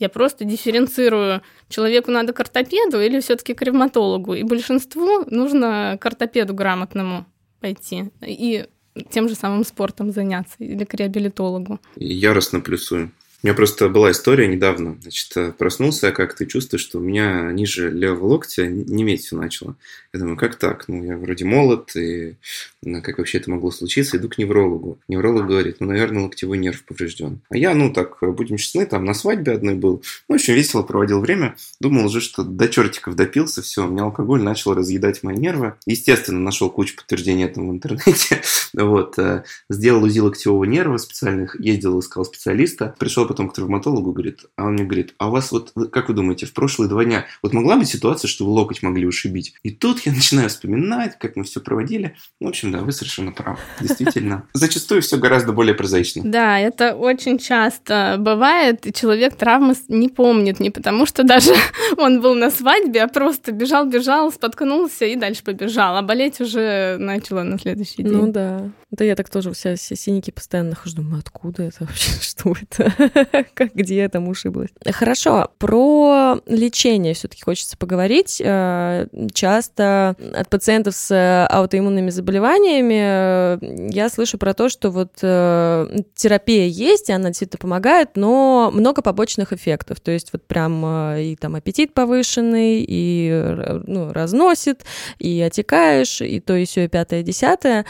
[0.00, 4.34] я просто дифференцирую, человеку надо к ортопеду или все таки к ревматологу.
[4.34, 7.26] И большинству нужно к ортопеду грамотному
[7.60, 8.66] пойти и
[9.10, 11.78] тем же самым спортом заняться или к реабилитологу.
[11.96, 13.12] Яростно плюсую.
[13.42, 14.98] У меня просто была история недавно.
[15.00, 19.76] Значит, э, проснулся я как-то чувствую, что у меня ниже левого локтя неметь все начало.
[20.12, 20.88] Я думаю, как так?
[20.88, 22.34] Ну, я вроде молод, и
[22.82, 24.16] ну, как вообще это могло случиться?
[24.16, 24.98] Иду к неврологу.
[25.06, 27.40] Невролог говорит, ну, наверное, локтевой нерв поврежден.
[27.48, 30.02] А я, ну, так, будем честны, там на свадьбе одной был.
[30.28, 31.56] Ну, очень весело проводил время.
[31.80, 35.74] Думал уже, что до чертиков допился, все, у меня алкоголь начал разъедать мои нервы.
[35.86, 38.40] Естественно, нашел кучу подтверждений этому в интернете.
[38.72, 39.18] Вот.
[39.18, 42.94] Э, сделал УЗИ локтевого нерва специальных, ездил, искал специалиста.
[42.98, 46.14] Пришел потом к травматологу, говорит, а он мне говорит, а у вас вот, как вы
[46.14, 49.54] думаете, в прошлые два дня вот могла быть ситуация, что вы локоть могли ушибить?
[49.64, 52.16] И тут я начинаю вспоминать, как мы все проводили.
[52.40, 53.58] В общем, да, вы совершенно правы.
[53.80, 54.46] Действительно.
[54.52, 56.22] Зачастую все гораздо более прозаично.
[56.24, 61.52] Да, это очень часто бывает, и человек травмы не помнит, не потому что даже
[61.96, 67.42] он был на свадьбе, а просто бежал-бежал, споткнулся и дальше побежал, а болеть уже начало
[67.42, 68.12] на следующий день.
[68.12, 68.70] Ну да.
[68.90, 73.46] Да я так тоже вся все синяки постоянно нахожу, думаю, откуда это вообще, что это,
[73.54, 74.70] как, где я там ушиблась.
[74.84, 78.40] Хорошо, про лечение все таки хочется поговорить.
[78.44, 85.86] Э, часто от пациентов с аутоиммунными заболеваниями э, я слышу про то, что вот э,
[86.14, 90.00] терапия есть, и она действительно помогает, но много побочных эффектов.
[90.00, 90.84] То есть вот прям
[91.16, 93.54] и там аппетит повышенный, и
[93.86, 94.84] ну, разносит,
[95.18, 97.84] и отекаешь, и то, и все, и пятое, и десятое.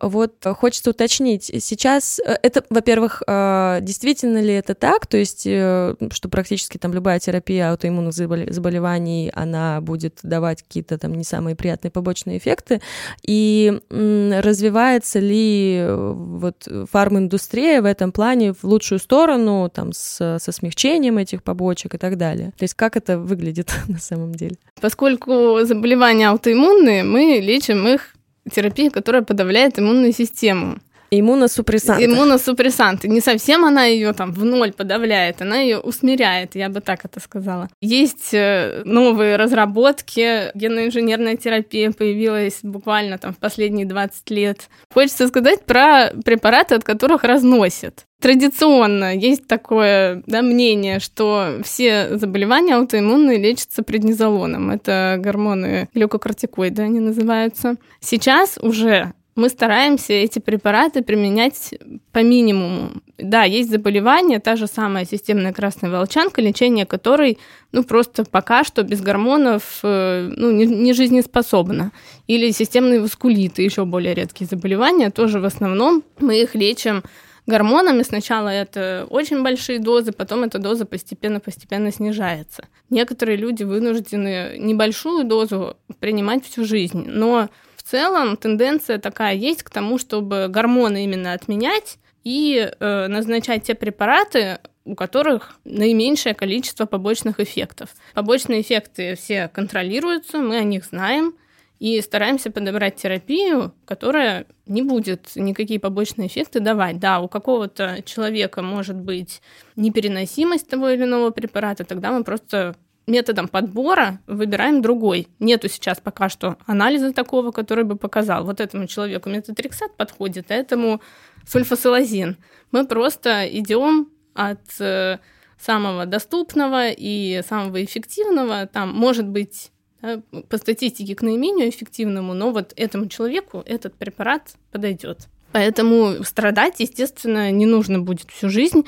[0.00, 5.94] Вот хочется уточнить, сейчас э, это, во-первых, э, действительно ли это так, то есть, э,
[6.12, 11.90] что практически там любая терапия аутоиммунных заболеваний, она будет давать какие-то там не самые приятные
[11.90, 12.80] побочные эффекты,
[13.26, 21.18] и развивается ли вот фарминдустрия в этом плане в лучшую сторону, там, с, со смягчением
[21.18, 22.52] этих побочек и так далее?
[22.58, 24.56] То есть, как это выглядит на самом деле?
[24.80, 28.14] Поскольку заболевания аутоиммунные, мы лечим их
[28.54, 30.78] терапия, которая подавляет иммунную систему.
[31.20, 32.04] Иммуносупрессанты.
[32.04, 33.08] Иммуносупрессанты.
[33.08, 37.20] Не совсем она ее там в ноль подавляет, она ее усмиряет, я бы так это
[37.20, 37.68] сказала.
[37.80, 44.68] Есть э, новые разработки, генно-инженерная терапия появилась буквально там в последние 20 лет.
[44.92, 48.06] Хочется сказать про препараты, от которых разносят.
[48.24, 54.70] Традиционно есть такое да, мнение, что все заболевания аутоиммунные лечатся преднизолоном.
[54.70, 57.76] Это гормоны глюкокортикоиды, они называются.
[58.00, 61.74] Сейчас уже мы стараемся эти препараты применять
[62.12, 62.90] по минимуму.
[63.18, 67.38] Да, есть заболевания, та же самая системная красная волчанка, лечение которой,
[67.72, 71.90] ну, просто пока что без гормонов, э, ну, не, не жизнеспособно.
[72.26, 77.02] Или системные васкулиты, еще более редкие заболевания, тоже в основном мы их лечим
[77.46, 78.02] гормонами.
[78.02, 82.68] Сначала это очень большие дозы, потом эта доза постепенно-постепенно снижается.
[82.90, 87.48] Некоторые люди вынуждены небольшую дозу принимать всю жизнь, но
[87.88, 94.58] целом тенденция такая есть к тому, чтобы гормоны именно отменять и э, назначать те препараты,
[94.84, 97.90] у которых наименьшее количество побочных эффектов.
[98.14, 101.34] Побочные эффекты все контролируются, мы о них знаем,
[101.80, 106.98] и стараемся подобрать терапию, которая не будет никакие побочные эффекты давать.
[106.98, 109.42] Да, у какого-то человека может быть
[109.76, 115.28] непереносимость того или иного препарата, тогда мы просто методом подбора выбираем другой.
[115.38, 120.54] Нету сейчас пока что анализа такого, который бы показал, вот этому человеку метотрексат подходит, а
[120.54, 121.00] этому
[121.46, 122.36] сульфасилазин.
[122.72, 125.18] Мы просто идем от э,
[125.58, 128.66] самого доступного и самого эффективного.
[128.66, 129.70] Там может быть
[130.02, 135.28] да, по статистике к наименее эффективному, но вот этому человеку этот препарат подойдет.
[135.52, 138.84] Поэтому страдать, естественно, не нужно будет всю жизнь.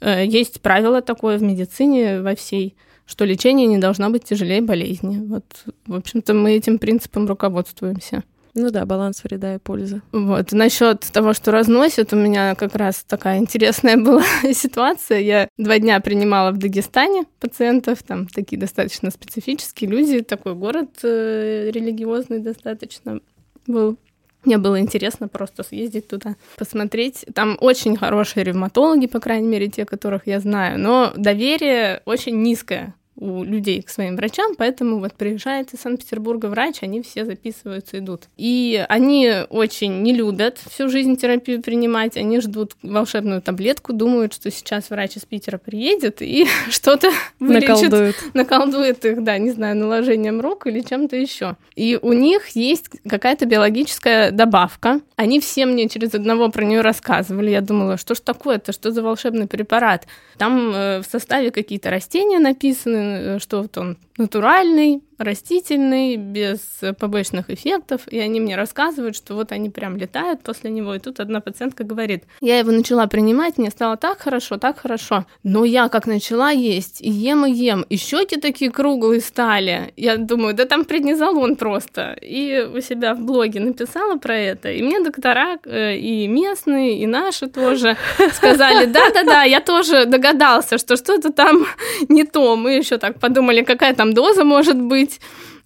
[0.00, 2.74] Э, есть правило такое в медицине во всей
[3.06, 5.18] что лечение не должно быть тяжелее болезни.
[5.26, 5.44] Вот,
[5.86, 8.22] в общем-то, мы этим принципом руководствуемся.
[8.56, 10.00] Ну да, баланс вреда и пользы.
[10.12, 10.52] Вот.
[10.52, 15.20] Насчет того, что разносят, у меня как раз такая интересная была ситуация.
[15.20, 21.70] Я два дня принимала в Дагестане пациентов, там такие достаточно специфические люди, такой город э,
[21.70, 23.20] религиозный достаточно
[23.66, 23.98] был.
[24.46, 27.26] Мне было интересно просто съездить туда, посмотреть.
[27.34, 32.94] Там очень хорошие ревматологи, по крайней мере, те, которых я знаю, но доверие очень низкое
[33.16, 38.24] у людей к своим врачам, поэтому вот приезжает из Санкт-Петербурга врач, они все записываются, идут.
[38.36, 44.50] И они очень не любят всю жизнь терапию принимать, они ждут волшебную таблетку, думают, что
[44.50, 48.16] сейчас врач из Питера приедет и что-то вылечит, наколдует.
[48.34, 51.56] наколдует их, да, не знаю, наложением рук или чем-то еще.
[51.74, 55.00] И у них есть какая-то биологическая добавка.
[55.16, 57.50] Они все мне через одного про нее рассказывали.
[57.50, 60.06] Я думала, что ж такое-то, что за волшебный препарат?
[60.38, 63.05] Там э, в составе какие-то растения написаны,
[63.38, 66.60] что вот он натуральный, растительный, без
[66.98, 71.20] побочных эффектов, и они мне рассказывают, что вот они прям летают после него, и тут
[71.20, 75.88] одна пациентка говорит, я его начала принимать, мне стало так хорошо, так хорошо, но я
[75.88, 80.64] как начала есть, и ем, и ем, и щеки такие круглые стали, я думаю, да
[80.64, 85.96] там преднизолон просто, и у себя в блоге написала про это, и мне доктора э,
[85.96, 87.96] и местные, и наши тоже
[88.34, 91.66] сказали, да-да-да, я тоже догадался, что что-то там
[92.08, 95.20] не то, мы еще так подумали, какая там доза может быть, быть,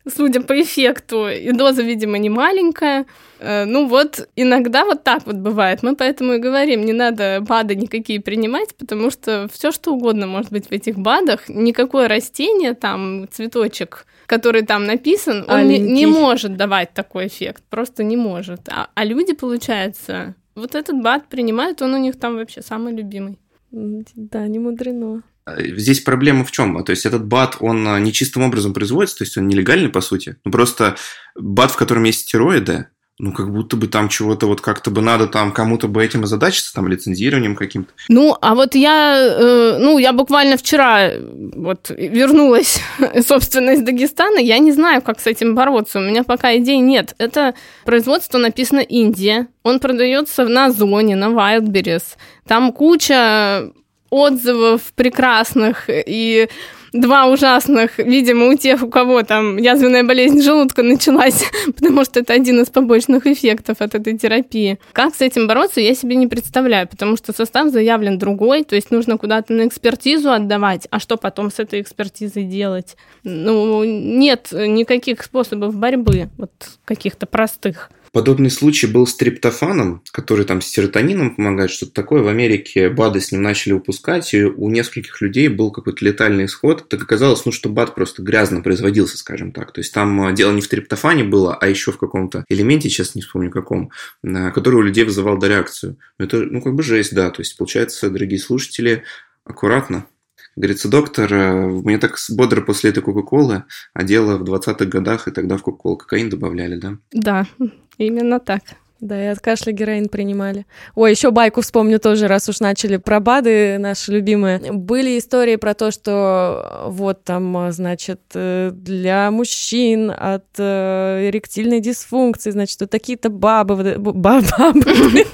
[0.09, 3.07] судя по эффекту, и доза, видимо, не маленькая.
[3.39, 5.83] Э, ну вот, иногда вот так вот бывает.
[5.83, 10.53] Мы поэтому и говорим, не надо БАДы никакие принимать, потому что все что угодно может
[10.53, 11.49] быть в этих БАДах.
[11.49, 17.63] Никакое растение, там, цветочек, который там написан, он не, не может давать такой эффект.
[17.69, 18.69] Просто не может.
[18.69, 23.39] А, а люди, получается, вот этот БАД принимают, он у них там вообще самый любимый.
[23.73, 25.23] Да, не мудрено.
[25.47, 26.83] Здесь проблема в чем?
[26.85, 30.37] То есть этот бат, он а, нечистым образом производится, то есть он нелегальный по сути.
[30.45, 30.97] Ну просто
[31.35, 32.87] бат, в котором есть стероиды,
[33.21, 36.73] ну, как будто бы там чего-то вот как-то бы надо там кому-то бы этим озадачиться,
[36.73, 37.93] там, лицензированием каким-то.
[38.09, 42.81] Ну, а вот я, э, ну, я буквально вчера вот вернулась,
[43.27, 47.15] собственно, из Дагестана, я не знаю, как с этим бороться, у меня пока идей нет.
[47.19, 53.71] Это производство написано Индия, он продается на Зоне, на Wildberries, там куча
[54.11, 56.49] отзывов прекрасных и
[56.93, 62.33] два ужасных, видимо, у тех, у кого там язвенная болезнь желудка началась, потому что это
[62.33, 64.79] один из побочных эффектов от этой терапии.
[64.93, 68.91] Как с этим бороться, я себе не представляю, потому что состав заявлен другой, то есть
[68.91, 72.97] нужно куда-то на экспертизу отдавать, а что потом с этой экспертизой делать?
[73.23, 76.51] Ну, нет никаких способов борьбы, вот
[76.85, 77.91] каких-то простых.
[78.13, 82.23] Подобный случай был с триптофаном, который там с серотонином помогает, что-то такое.
[82.23, 86.89] В Америке БАДы с ним начали выпускать, и у нескольких людей был какой-то летальный исход.
[86.89, 89.73] Так оказалось, ну, что БАД просто грязно производился, скажем так.
[89.73, 93.15] То есть там а, дело не в триптофане было, а еще в каком-то элементе, сейчас
[93.15, 93.91] не вспомню каком,
[94.25, 95.97] а, который у людей вызывал дореакцию.
[96.19, 97.31] Это, ну, как бы жесть, да.
[97.31, 99.05] То есть, получается, дорогие слушатели,
[99.45, 100.07] аккуратно.
[100.57, 105.31] Говорится, доктор, э, мне так бодро после этой Кока-Колы, а дело в 20-х годах, и
[105.31, 106.97] тогда в Кока-Колу кокаин добавляли, да?
[107.13, 107.47] Да,
[107.99, 108.63] именно так.
[109.01, 110.67] Да, и от кашля героин принимали.
[110.95, 114.59] Ой, еще байку вспомню тоже, раз уж начали про БАДы наши любимые.
[114.73, 122.51] Были истории про то, что вот там, значит, э, для мужчин от э, эректильной дисфункции,
[122.51, 124.45] значит, вот такие-то бабы, бабы,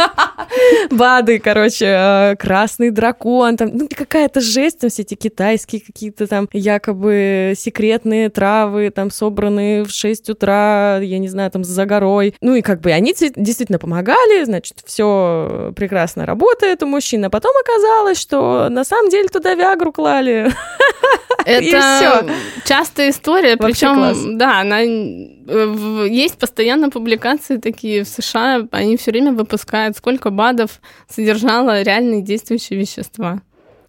[0.91, 6.49] БАДы, короче, э, красный дракон, там, ну, какая-то жесть, там все эти китайские какие-то там
[6.53, 12.35] якобы секретные травы, там, собранные в 6 утра, я не знаю, там, за горой.
[12.41, 13.45] Ну, и как бы они действительно
[13.79, 19.55] помогали, значит, все прекрасно работает у мужчин, а потом оказалось, что на самом деле туда
[19.55, 20.53] Виагру клали.
[21.45, 22.27] Это
[22.65, 29.97] частая история, причем, да, она есть постоянно публикации такие в США, они все время выпускают,
[29.97, 33.43] сколько БАДов содержало реальные действующие вещества.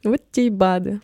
[0.03, 1.01] Вот те и БАДы.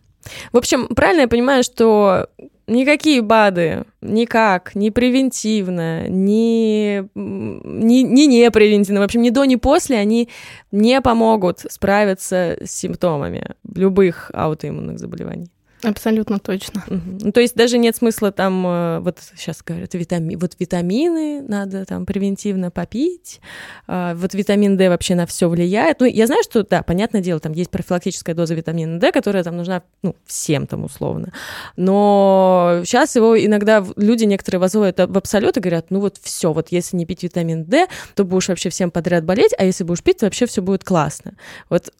[0.51, 2.27] В общем, правильно я понимаю, что
[2.67, 9.55] никакие БАДы, никак, ни превентивно, ни, ни, ни не превентивно, в общем, ни до, ни
[9.55, 10.29] после, они
[10.71, 15.52] не помогут справиться с симптомами любых аутоиммунных заболеваний.
[15.84, 16.84] Абсолютно точно.
[16.88, 17.32] Угу.
[17.32, 22.06] То есть даже нет смысла там, э, вот сейчас говорят, витами, вот витамины надо там
[22.06, 23.41] превентивно попить,
[23.88, 26.00] а, вот витамин D вообще на все влияет.
[26.00, 29.58] Ну, я знаю, что, да, понятное дело, там есть профилактическая доза витамина D, которая там
[29.58, 31.34] нужна, ну, всем там условно.
[31.76, 36.67] Но сейчас его иногда люди некоторые возводят в абсолют и говорят, ну вот все, вот
[36.72, 40.19] если не пить витамин D, то будешь вообще всем подряд болеть, а если будешь пить,
[40.19, 41.34] то вообще все будет классно.
[41.69, 41.91] Вот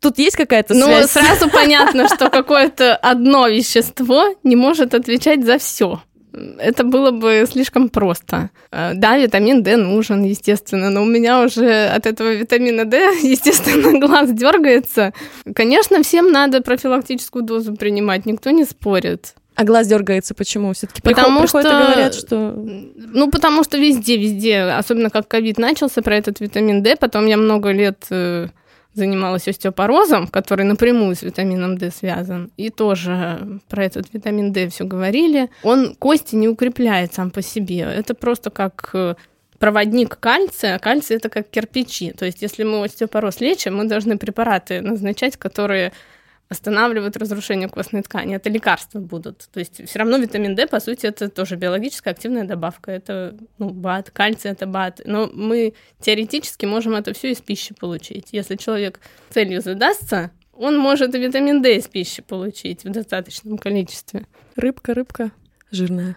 [0.00, 1.14] Тут есть какая-то связь?
[1.14, 6.00] Ну, сразу понятно, что какое-то одно вещество не может отвечать за все.
[6.58, 8.50] это было бы слишком просто.
[8.70, 13.98] Э, да, витамин D нужен, естественно, но у меня уже от этого витамина D, естественно,
[13.98, 15.12] глаз дергается.
[15.54, 19.34] Конечно, всем надо профилактическую дозу принимать, никто не спорит.
[19.56, 20.72] А глаз дергается почему?
[20.72, 21.80] Все-таки потому приходят что...
[21.80, 22.54] говорят, что...
[22.96, 27.36] Ну, потому что везде, везде, особенно как ковид начался, про этот витамин D, потом я
[27.36, 28.48] много лет э,
[28.94, 34.84] занималась остеопорозом, который напрямую с витамином D связан, и тоже про этот витамин D все
[34.84, 35.48] говорили.
[35.62, 37.80] Он кости не укрепляет сам по себе.
[37.80, 39.14] Это просто как э,
[39.58, 42.12] проводник кальция, а кальций это как кирпичи.
[42.12, 45.92] То есть, если мы остеопороз лечим, мы должны препараты назначать, которые
[46.50, 48.34] останавливают разрушение костной ткани.
[48.34, 49.48] Это лекарства будут.
[49.52, 52.90] То есть все равно витамин D, по сути, это тоже биологическая активная добавка.
[52.90, 55.02] Это ну, БАД, кальций это БАД.
[55.04, 58.30] Но мы теоретически можем это все из пищи получить.
[58.32, 64.26] Если человек целью задастся, он может и витамин D из пищи получить в достаточном количестве.
[64.56, 65.30] Рыбка, рыбка
[65.70, 66.16] жирная.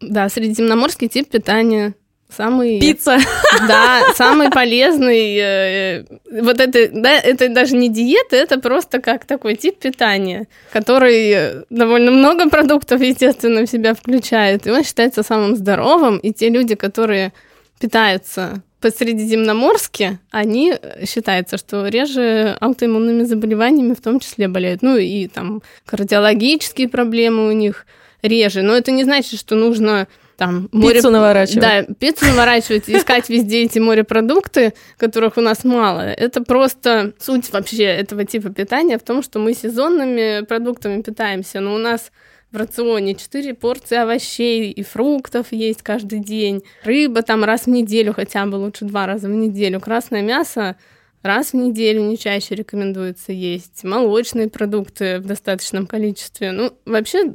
[0.00, 1.94] Да, средиземноморский тип питания
[2.36, 2.80] Самый...
[2.80, 3.18] Пицца.
[3.68, 5.36] Да, самый полезный.
[5.36, 11.64] Э, вот это, да, это даже не диета, это просто как такой тип питания, который
[11.70, 14.66] довольно много продуктов, естественно, в себя включает.
[14.66, 16.18] И он считается самым здоровым.
[16.18, 17.32] И те люди, которые
[17.78, 24.82] питаются по-средиземноморски, они э, считается, что реже аутоиммунными заболеваниями в том числе болеют.
[24.82, 27.86] Ну и там кардиологические проблемы у них
[28.22, 28.62] реже.
[28.62, 30.08] Но это не значит, что нужно
[30.42, 30.96] там море...
[30.96, 31.60] Пиццу наворачивать.
[31.60, 36.00] Да, пиццу наворачивать, искать везде эти морепродукты, которых у нас мало.
[36.00, 41.74] Это просто суть вообще этого типа питания в том, что мы сезонными продуктами питаемся, но
[41.74, 42.10] у нас
[42.50, 46.64] в рационе 4 порции овощей и фруктов есть каждый день.
[46.82, 49.78] Рыба там раз в неделю хотя бы, лучше два раза в неделю.
[49.78, 50.74] Красное мясо
[51.22, 53.84] раз в неделю, не чаще рекомендуется есть.
[53.84, 56.50] Молочные продукты в достаточном количестве.
[56.50, 57.32] Ну, вообще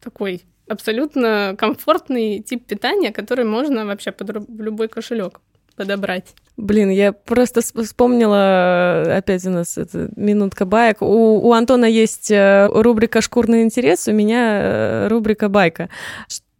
[0.00, 5.40] такой абсолютно комфортный тип питания, который можно вообще под любой кошелек
[5.76, 6.34] подобрать.
[6.56, 11.00] Блин, я просто вспомнила, опять у нас это минутка баек.
[11.00, 15.88] У, у Антона есть э, рубрика «Шкурный интерес», у меня э, рубрика «Байка»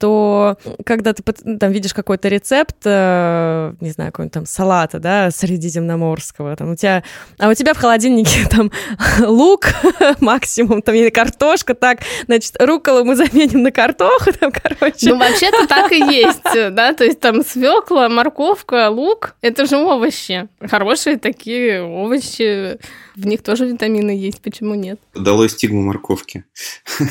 [0.01, 6.57] то когда ты там видишь какой-то рецепт, э, не знаю, какой-нибудь там салата, да, средиземноморского,
[6.57, 7.05] там у тебя,
[7.39, 8.73] а у тебя в холодильнике там
[9.21, 9.67] лук
[10.21, 15.11] максимум, там или картошка, так, значит, руколу мы заменим на картоху, там, короче.
[15.11, 20.49] Ну, вообще-то так и есть, да, то есть там свекла, морковка, лук, это же овощи,
[20.63, 22.79] хорошие такие овощи,
[23.17, 24.99] в них тоже витамины есть, почему нет?
[25.15, 26.45] Долой стигму морковки.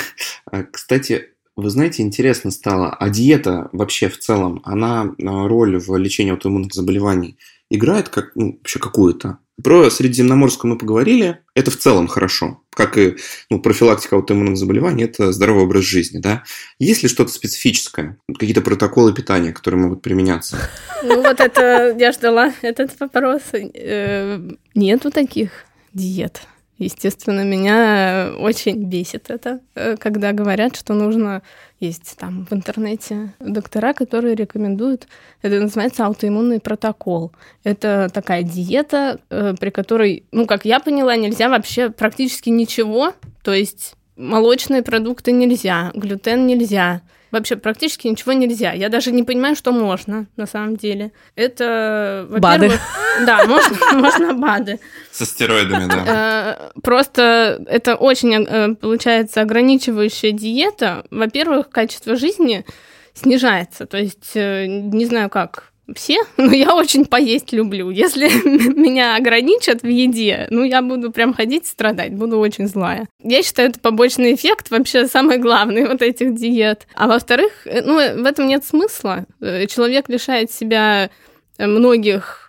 [0.52, 1.30] А, кстати,
[1.60, 6.74] вы знаете, интересно стало, а диета вообще в целом, она а, роль в лечении аутоиммунных
[6.74, 7.38] заболеваний
[7.70, 9.38] играет как, ну, вообще какую-то?
[9.62, 13.18] Про Средиземноморскую мы поговорили, это в целом хорошо, как и
[13.50, 16.44] ну, профилактика аутоиммунных заболеваний, это здоровый образ жизни, да?
[16.80, 20.58] Есть ли что-то специфическое, какие-то протоколы питания, которые могут применяться?
[21.04, 23.42] Ну вот это, я ждала этот вопрос.
[23.54, 24.40] Э,
[24.76, 25.52] нету таких
[25.94, 26.42] диет.
[26.80, 31.42] Естественно, меня очень бесит это, э, когда говорят, что нужно
[31.82, 35.08] есть там в интернете доктора, которые рекомендуют,
[35.42, 37.34] это называется аутоиммунный протокол.
[37.66, 43.12] Это такая диета, э, при которой, ну, как я поняла, нельзя вообще практически ничего,
[43.44, 47.02] то есть молочные продукты нельзя, глютен нельзя,
[47.32, 48.74] Вообще практически ничего нельзя.
[48.74, 51.12] Я даже не понимаю, что можно на самом деле.
[51.36, 52.72] Это, бады.
[53.26, 54.80] Да, можно, можно БАДы.
[55.12, 56.72] Со стероидами, да.
[56.74, 61.06] Э, просто это очень, э, получается, ограничивающая диета.
[61.12, 62.66] Во-первых, качество жизни
[63.14, 63.86] снижается.
[63.86, 67.90] То есть, э, не знаю как, все, но я очень поесть люблю.
[67.90, 68.28] Если
[68.80, 73.08] меня ограничат в еде, ну, я буду прям ходить страдать, буду очень злая.
[73.24, 76.88] Я считаю, это побочный эффект вообще самый главный вот этих диет.
[76.94, 79.26] А во-вторых, э, ну, в этом нет смысла.
[79.42, 81.10] Э, человек лишает себя
[81.58, 82.46] э, многих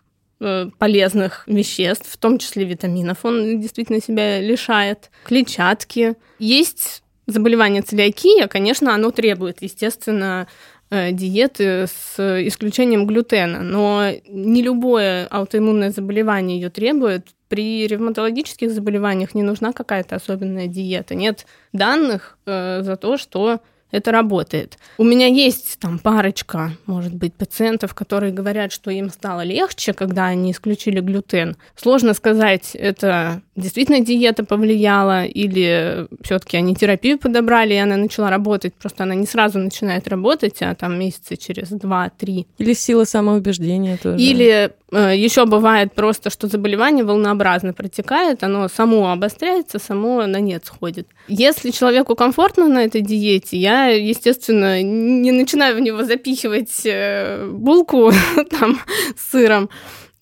[0.79, 3.19] полезных веществ, в том числе витаминов.
[3.27, 5.11] Он действительно себя лишает.
[5.25, 6.15] Клетчатки.
[6.39, 10.49] Есть заболевание целиакия, конечно, оно требует, естественно,
[10.91, 17.29] диеты с исключением глютена, но не любое аутоиммунное заболевание ее требует.
[17.49, 21.15] При ревматологических заболеваниях не нужна какая-то особенная диета.
[21.15, 23.61] Нет данных э, за то, что
[23.91, 24.79] это работает.
[24.99, 30.27] У меня есть там парочка, может быть, пациентов, которые говорят, что им стало легче, когда
[30.27, 31.57] они исключили глютен.
[31.77, 38.75] Сложно сказать, это действительно диета повлияла или все-таки они терапию подобрали, и она начала работать.
[38.75, 42.47] Просто она не сразу начинает работать, а там месяца через два-три.
[42.59, 44.23] Или сила самоубеждения тоже.
[44.23, 50.65] Или э, еще бывает просто, что заболевание волнообразно протекает, оно само обостряется, само на нет
[50.65, 51.09] сходит.
[51.29, 58.13] Если человеку комфортно на этой диете, я естественно, не начинаю в него запихивать э, булку
[58.51, 58.81] там
[59.17, 59.69] с сыром.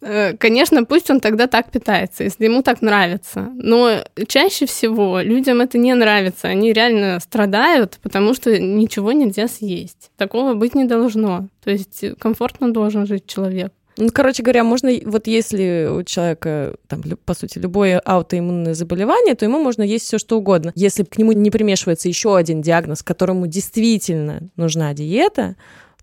[0.01, 3.51] Э, конечно, пусть он тогда так питается, если ему так нравится.
[3.55, 6.49] Но чаще всего людям это не нравится.
[6.49, 10.11] Они реально страдают, потому что ничего нельзя съесть.
[10.17, 11.49] Такого быть не должно.
[11.65, 13.73] То есть комфортно должен жить человек.
[13.99, 19.45] Ну, короче говоря, можно, вот если у человека, там, по сути, любое аутоиммунное заболевание, то
[19.45, 20.73] ему можно есть все что угодно.
[20.77, 25.57] Если к нему не примешивается еще один диагноз, которому действительно нужна диета,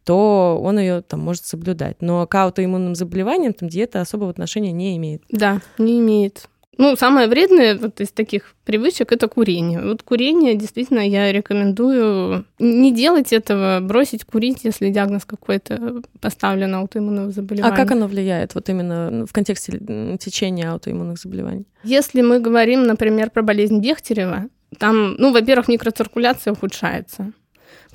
[0.03, 1.97] то он ее там может соблюдать.
[2.01, 5.23] Но к аутоиммунным заболеваниям там диета особого отношения не имеет.
[5.29, 6.47] Да, не имеет.
[6.77, 9.81] Ну, самое вредное вот из таких привычек это курение.
[9.81, 17.31] Вот курение действительно я рекомендую не делать этого, бросить курить, если диагноз какой-то поставлен аутоиммунного
[17.31, 17.73] заболевания.
[17.73, 19.79] А как оно влияет вот именно в контексте
[20.19, 21.65] течения аутоиммунных заболеваний?
[21.83, 27.31] Если мы говорим, например, про болезнь Бехтерева, там, ну, во-первых, микроциркуляция ухудшается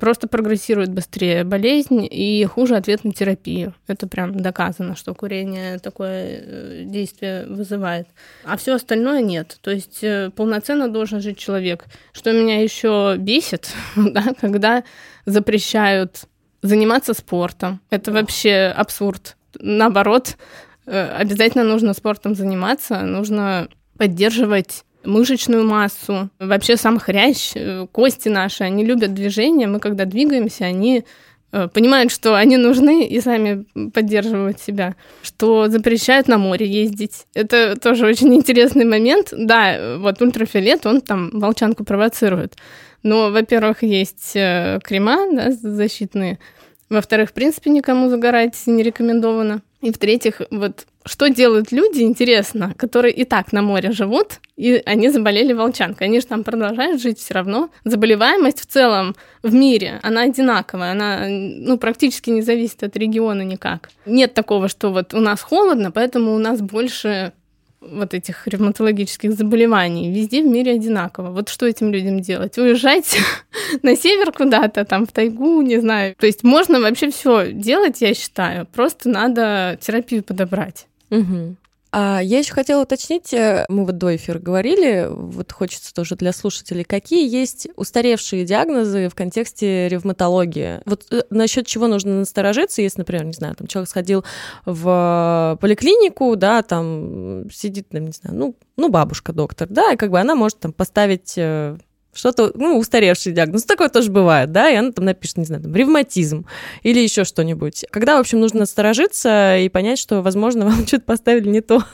[0.01, 3.74] просто прогрессирует быстрее болезнь и хуже ответ на терапию.
[3.86, 8.09] Это прям доказано, что курение такое э, действие вызывает.
[8.44, 9.59] А все остальное нет.
[9.61, 11.84] То есть э, полноценно должен жить человек.
[12.12, 14.82] Что меня еще бесит, да, когда
[15.26, 16.24] запрещают
[16.62, 17.80] заниматься спортом.
[17.90, 19.36] Это вообще абсурд.
[19.59, 20.36] Наоборот,
[20.86, 26.30] э, обязательно нужно спортом заниматься, нужно поддерживать мышечную массу.
[26.38, 29.66] Вообще сам хрящ, э, кости наши, они любят движение.
[29.66, 31.05] Мы когда двигаемся, они
[31.53, 37.26] э, понимают, что они нужны и сами поддерживают себя, что запрещают на море ездить.
[37.34, 39.28] Это тоже очень интересный момент.
[39.32, 42.57] Да, вот ультрафиолет, он там волчанку провоцирует.
[43.03, 46.38] Но, во-первых, есть э, крема да, защитные,
[46.90, 49.62] во-вторых, в принципе, никому загорать не рекомендовано.
[49.81, 55.09] И в-третьих, вот что делают люди, интересно, которые и так на море живут, и они
[55.09, 56.09] заболели волчанкой.
[56.09, 57.70] Они же там продолжают жить все равно.
[57.85, 63.89] Заболеваемость в целом в мире, она одинаковая, она ну, практически не зависит от региона никак.
[64.05, 67.33] Нет такого, что вот у нас холодно, поэтому у нас больше
[67.81, 70.12] вот этих ревматологических заболеваний.
[70.12, 71.31] Везде в мире одинаково.
[71.31, 72.59] Вот что этим людям делать?
[72.59, 73.18] Уезжать
[73.83, 76.14] на север куда-то, там, в тайгу, не знаю.
[76.18, 78.66] То есть можно вообще все делать, я считаю.
[78.66, 80.87] Просто надо терапию подобрать.
[81.11, 81.57] Угу.
[81.93, 86.32] А я еще хотела уточнить, э, мы вот до эфира говорили, вот хочется тоже для
[86.32, 90.80] слушателей, какие есть устаревшие диагнозы в контексте ревматологии?
[90.86, 94.24] Вот э, насчет чего нужно насторожиться, если, например, не знаю, там человек сходил
[94.64, 100.11] в поликлинику, да, там сидит, там, не знаю, ну, ну бабушка доктор, да, и как
[100.11, 101.76] бы она может там поставить э,
[102.12, 103.64] что-то, ну, устаревший диагноз.
[103.64, 106.46] Такое тоже бывает, да, и она там напишет, не знаю, там, ревматизм
[106.82, 107.84] или еще что-нибудь.
[107.90, 111.84] Когда, в общем, нужно насторожиться и понять, что, возможно, вам что-то поставили не то.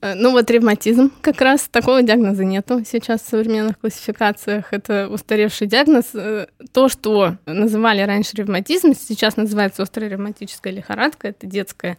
[0.00, 4.72] Э, ну вот ревматизм как раз, такого диагноза нету сейчас в современных классификациях.
[4.72, 6.06] Это устаревший диагноз.
[6.14, 11.98] Э, то, что называли раньше ревматизм, сейчас называется острая ревматическая лихорадка, это детское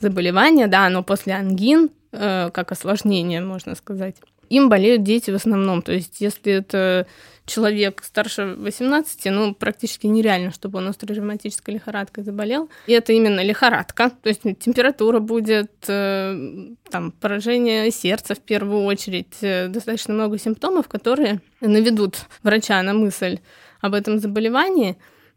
[0.00, 4.16] заболевание, да, но после ангин, э, как осложнение, можно сказать
[4.50, 5.80] им болеют дети в основном.
[5.80, 7.06] То есть, если это
[7.46, 12.68] человек старше 18, ну, практически нереально, чтобы он острой ревматической лихорадкой заболел.
[12.86, 19.38] И это именно лихорадка, то есть температура будет, э, там, поражение сердца в первую очередь,
[19.40, 23.38] э, достаточно много симптомов, которые наведут врача на мысль
[23.80, 24.96] об этом заболевании.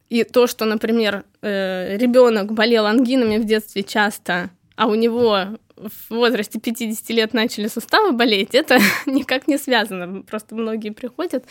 [0.10, 6.14] И то, что, например, э, ребенок болел ангинами в детстве часто, а у него в
[6.14, 10.22] возрасте 50 лет начали суставы болеть, это никак не связано.
[10.24, 11.46] Просто многие приходят,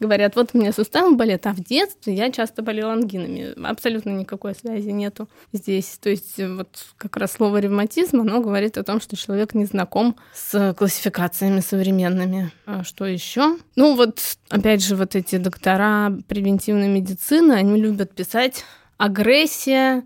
[0.00, 3.54] говорят, вот у меня суставы болят, а в детстве я часто болела ангинами.
[3.66, 5.98] Абсолютно никакой связи нету здесь.
[6.00, 10.16] То есть вот как раз слово ревматизм, оно говорит о том, что человек не знаком
[10.34, 12.50] с классификациями современными.
[12.66, 13.56] А что еще?
[13.76, 18.64] Ну вот, опять же, вот эти доктора превентивной медицины, они любят писать
[18.96, 20.04] агрессия,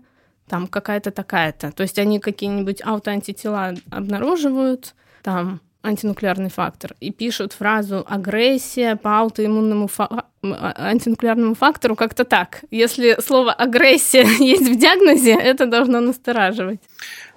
[0.49, 1.71] там какая-то такая-то.
[1.71, 9.87] То есть они какие-нибудь аутоантитела обнаруживают, там антинуклеарный фактор, и пишут фразу «агрессия по аутоиммунному
[9.87, 12.63] фа- а, антинуклеарному фактору» как-то так.
[12.69, 16.81] Если слово «агрессия» есть в диагнозе, это должно настораживать.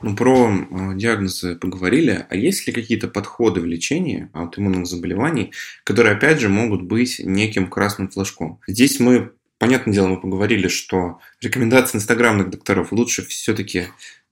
[0.02, 2.26] Ну, про э, диагнозы поговорили.
[2.28, 5.52] А есть ли какие-то подходы в лечении аутоиммунных заболеваний,
[5.84, 8.58] которые, опять же, могут быть неким красным флажком?
[8.66, 9.30] Здесь мы
[9.62, 13.84] Понятное дело, мы поговорили, что рекомендации инстаграмных докторов лучше все-таки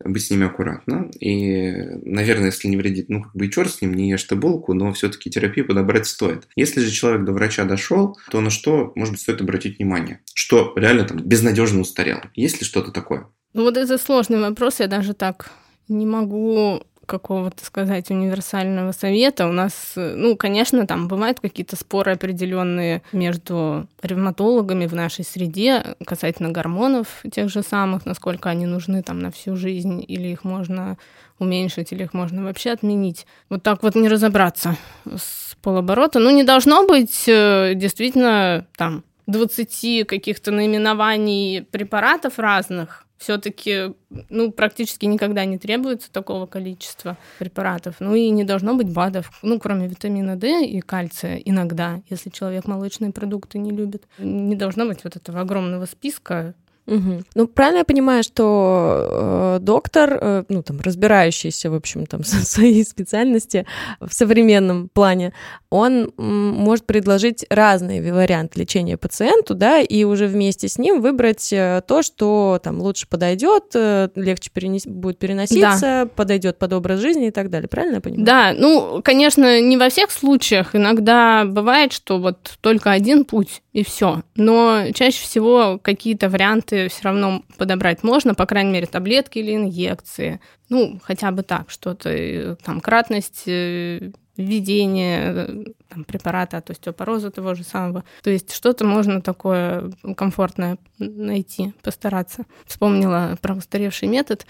[0.05, 1.09] быть с ними аккуратно.
[1.21, 1.71] И,
[2.03, 4.75] наверное, если не вредит, ну, как бы и черт с ним, не ешь ты булку,
[4.75, 6.49] но все-таки терапию подобрать стоит.
[6.57, 10.19] Если же человек до врача дошел, то на что, может быть, стоит обратить внимание?
[10.35, 12.25] Что реально там безнадежно устарело?
[12.35, 13.29] Есть ли что-то такое?
[13.53, 15.53] Ну, вот это сложный вопрос, я даже так
[15.87, 19.49] не могу какого-то сказать универсального совета.
[19.49, 26.51] У нас, ну, конечно, там бывают какие-то споры определенные между ревматологами в нашей среде касательно
[26.51, 30.97] гормонов тех же самых, насколько они нужны там на всю жизнь, или их можно
[31.41, 33.27] уменьшить, или их можно вообще отменить.
[33.49, 36.21] Вот так вот не разобраться с полоборота.
[36.21, 43.95] Ну, не должно быть э, действительно там 20 каких-то наименований препаратов разных, все-таки
[44.31, 47.97] ну, практически никогда не требуется такого количества препаратов.
[48.01, 52.67] Ну и не должно быть БАДов, ну, кроме витамина D и кальция иногда, если человек
[52.67, 54.05] молочные продукты не любит.
[54.19, 56.55] Не должно быть вот этого огромного списка
[56.91, 57.23] Угу.
[57.37, 62.27] Ну, правильно я понимаю, что э, доктор, э, ну, там, разбирающийся, в общем, там, в
[62.27, 63.65] своей специальности
[64.01, 65.33] в современном плане,
[65.71, 71.83] он может предложить разные варианты лечения пациенту, да, и уже вместе с ним выбрать э,
[71.87, 74.85] то, что там лучше подойдет, э, легче перенес...
[74.85, 76.07] будет переноситься, да.
[76.07, 77.69] подойдет под образ жизни и так далее.
[77.69, 78.27] Правильно я понимаю?
[78.27, 80.75] Да, ну, конечно, не во всех случаях.
[80.75, 84.23] Иногда бывает, что вот только один путь и все.
[84.35, 90.41] Но чаще всего какие-то варианты все равно подобрать можно, по крайней мере, таблетки или инъекции.
[90.69, 97.31] Ну, хотя бы так, что-то, э, там, кратность э, введения э, там, препарата от остеопороза
[97.31, 98.05] того же самого.
[98.23, 102.45] То есть что-то можно такое комфортное найти, постараться.
[102.67, 104.47] Вспомнила про устаревший метод.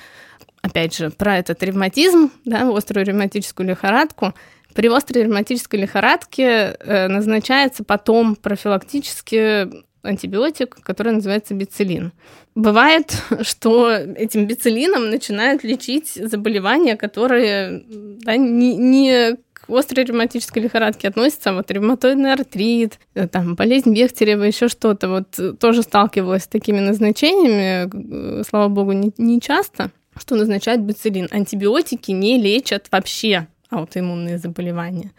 [0.62, 4.34] Опять же, про этот ревматизм, да, острую ревматическую лихорадку.
[4.74, 9.68] При острой ревматической лихорадке э, назначается потом профилактически
[10.02, 12.12] антибиотик, который называется бицилин.
[12.54, 21.08] Бывает, что этим бицилином начинают лечить заболевания, которые да, не, не к острой ревматической лихорадке
[21.08, 25.08] относятся, а вот ревматоидный артрит, э, там, болезнь Бехтерева, еще что-то.
[25.08, 31.28] Вот тоже сталкивалась с такими назначениями, слава богу, не, не часто, что назначают бицилин.
[31.30, 35.12] Антибиотики не лечат вообще аутоиммунные заболевания.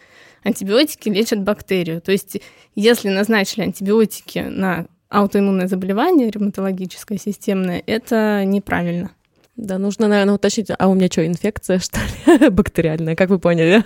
[0.44, 2.02] Антибиотики лечат бактерию.
[2.02, 2.42] То есть,
[2.76, 9.12] если назначили антибиотики на аутоиммунное заболевание, ревматологическое, системное, это неправильно.
[9.58, 13.84] Да, нужно, наверное, уточнить, а у меня что, инфекция, что ли, бактериальная, как вы поняли?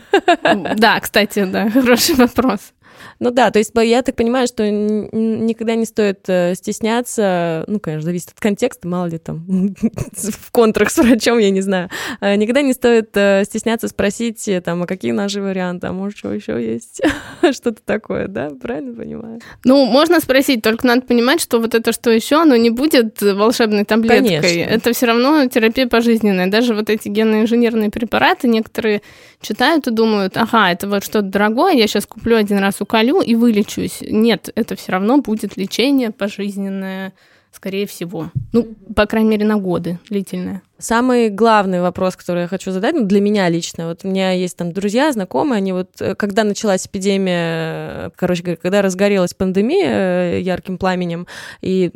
[0.78, 2.74] Да, кстати, да, хороший вопрос.
[3.20, 8.06] Ну да, то есть я так понимаю, что никогда не стоит э, стесняться, ну, конечно,
[8.06, 9.46] зависит от контекста, мало ли там
[10.14, 11.90] в контрах с врачом, я не знаю.
[12.20, 16.18] А никогда не стоит э, стесняться спросить, э, там, а какие наши варианты, а может,
[16.18, 17.02] что еще есть?
[17.42, 18.52] Что-то такое, да?
[18.62, 19.40] Правильно понимаю?
[19.64, 23.86] Ну, можно спросить, только надо понимать, что вот это что еще, оно не будет волшебной
[23.86, 24.40] таблеткой.
[24.42, 24.72] Конечно.
[24.72, 26.48] Это все равно терапия пожизненная.
[26.48, 29.02] Даже вот эти генно-инженерные препараты некоторые
[29.42, 33.36] читают и думают, ага, это вот что-то дорогое, я сейчас куплю один раз уколю и
[33.36, 34.00] вылечусь.
[34.02, 37.14] Нет, это все равно будет лечение пожизненное,
[37.52, 38.32] скорее всего.
[38.54, 40.62] Ну, по крайней мере, на годы длительное.
[40.78, 44.58] Самый главный вопрос, который я хочу задать, ну, для меня лично, вот у меня есть
[44.58, 50.42] там друзья, знакомые, они вот, э, когда началась эпидемия, короче говоря, когда разгорелась пандемия э,
[50.42, 51.28] ярким пламенем,
[51.62, 51.92] и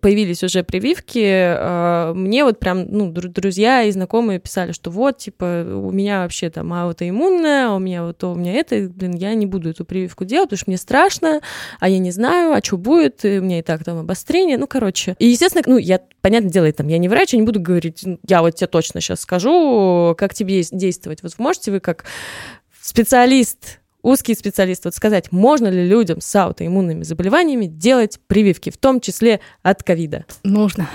[0.00, 5.66] появились уже прививки, э, мне вот прям, ну, друзья и знакомые писали, что вот, типа,
[5.66, 9.34] у меня вообще там аутоиммунная, а у меня вот то, у меня это, блин, я
[9.34, 11.42] не буду эту прививку делать, потому что мне страшно,
[11.80, 14.66] а я не знаю, а что будет, и у меня и так там обострение, ну,
[14.66, 15.16] короче.
[15.18, 18.42] И, естественно, ну, я, понятное дело, там, я не врач, я не буду говорить, я
[18.42, 21.22] вот тебе точно сейчас скажу, как тебе действовать.
[21.22, 22.04] Вот можете вы как
[22.80, 29.00] специалист узкий специалист, вот сказать, можно ли людям с аутоиммунными заболеваниями делать прививки, в том
[29.00, 30.24] числе от ковида?
[30.42, 30.88] Нужно.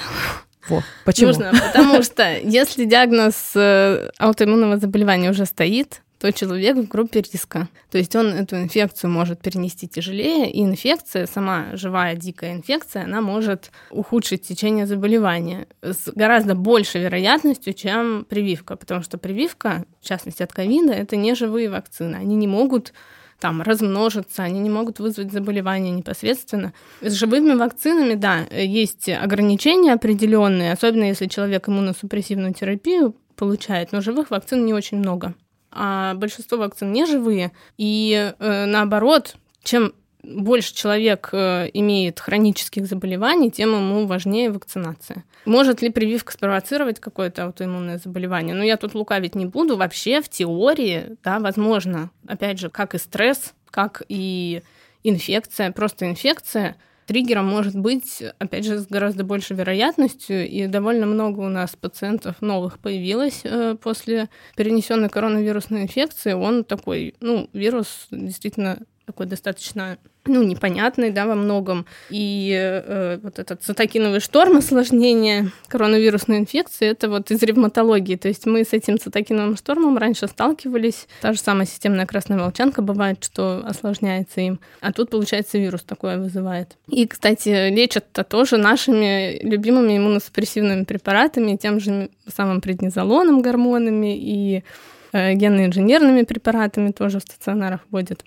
[0.67, 0.83] Во.
[1.05, 1.27] Почему?
[1.27, 7.69] Нужно, потому что если диагноз э, аутоиммунного заболевания уже стоит, то человек в группе риска.
[7.91, 13.21] То есть он эту инфекцию может перенести тяжелее, и инфекция, сама живая дикая инфекция, она
[13.21, 20.43] может ухудшить течение заболевания с гораздо большей вероятностью, чем прививка, потому что прививка, в частности
[20.43, 22.93] от ковида, это не живые вакцины, они не могут
[23.39, 26.73] там размножиться, они не могут вызвать заболевания непосредственно.
[27.01, 34.31] С живыми вакцинами, да, есть ограничения определенные, особенно если человек иммуносупрессивную терапию получает, но живых
[34.31, 35.35] вакцин не очень много
[35.71, 37.51] а большинство вакцин не живые.
[37.77, 39.93] И э, наоборот, чем
[40.23, 45.23] больше человек э, имеет хронических заболеваний, тем ему важнее вакцинация.
[45.45, 48.53] Может ли прививка спровоцировать какое-то аутоиммунное заболевание?
[48.53, 49.77] Ну, я тут лукавить не буду.
[49.77, 52.09] Вообще, в теории, да, возможно.
[52.27, 54.61] Опять же, как и стресс, как и
[55.03, 56.75] инфекция, просто инфекция–
[57.07, 62.41] Триггером может быть, опять же, с гораздо большей вероятностью, и довольно много у нас пациентов
[62.41, 64.27] новых появилось э, после
[64.57, 66.33] перенесенной коронавирусной инфекции.
[66.33, 69.97] Он такой, ну, вирус действительно такой достаточно
[70.27, 71.85] ну, непонятный, да, во многом.
[72.09, 78.15] И э, вот этот цитокиновый шторм, осложнение коронавирусной инфекции, это вот из ревматологии.
[78.15, 81.07] То есть мы с этим цитокиновым штормом раньше сталкивались.
[81.21, 84.59] Та же самая системная красная волчанка бывает, что осложняется им.
[84.81, 86.77] А тут, получается, вирус такое вызывает.
[86.87, 94.63] И, кстати, лечат-то тоже нашими любимыми иммуносупрессивными препаратами, тем же самым преднизолоном, гормонами и
[95.11, 98.23] э, генно-инженерными препаратами тоже в стационарах вводят.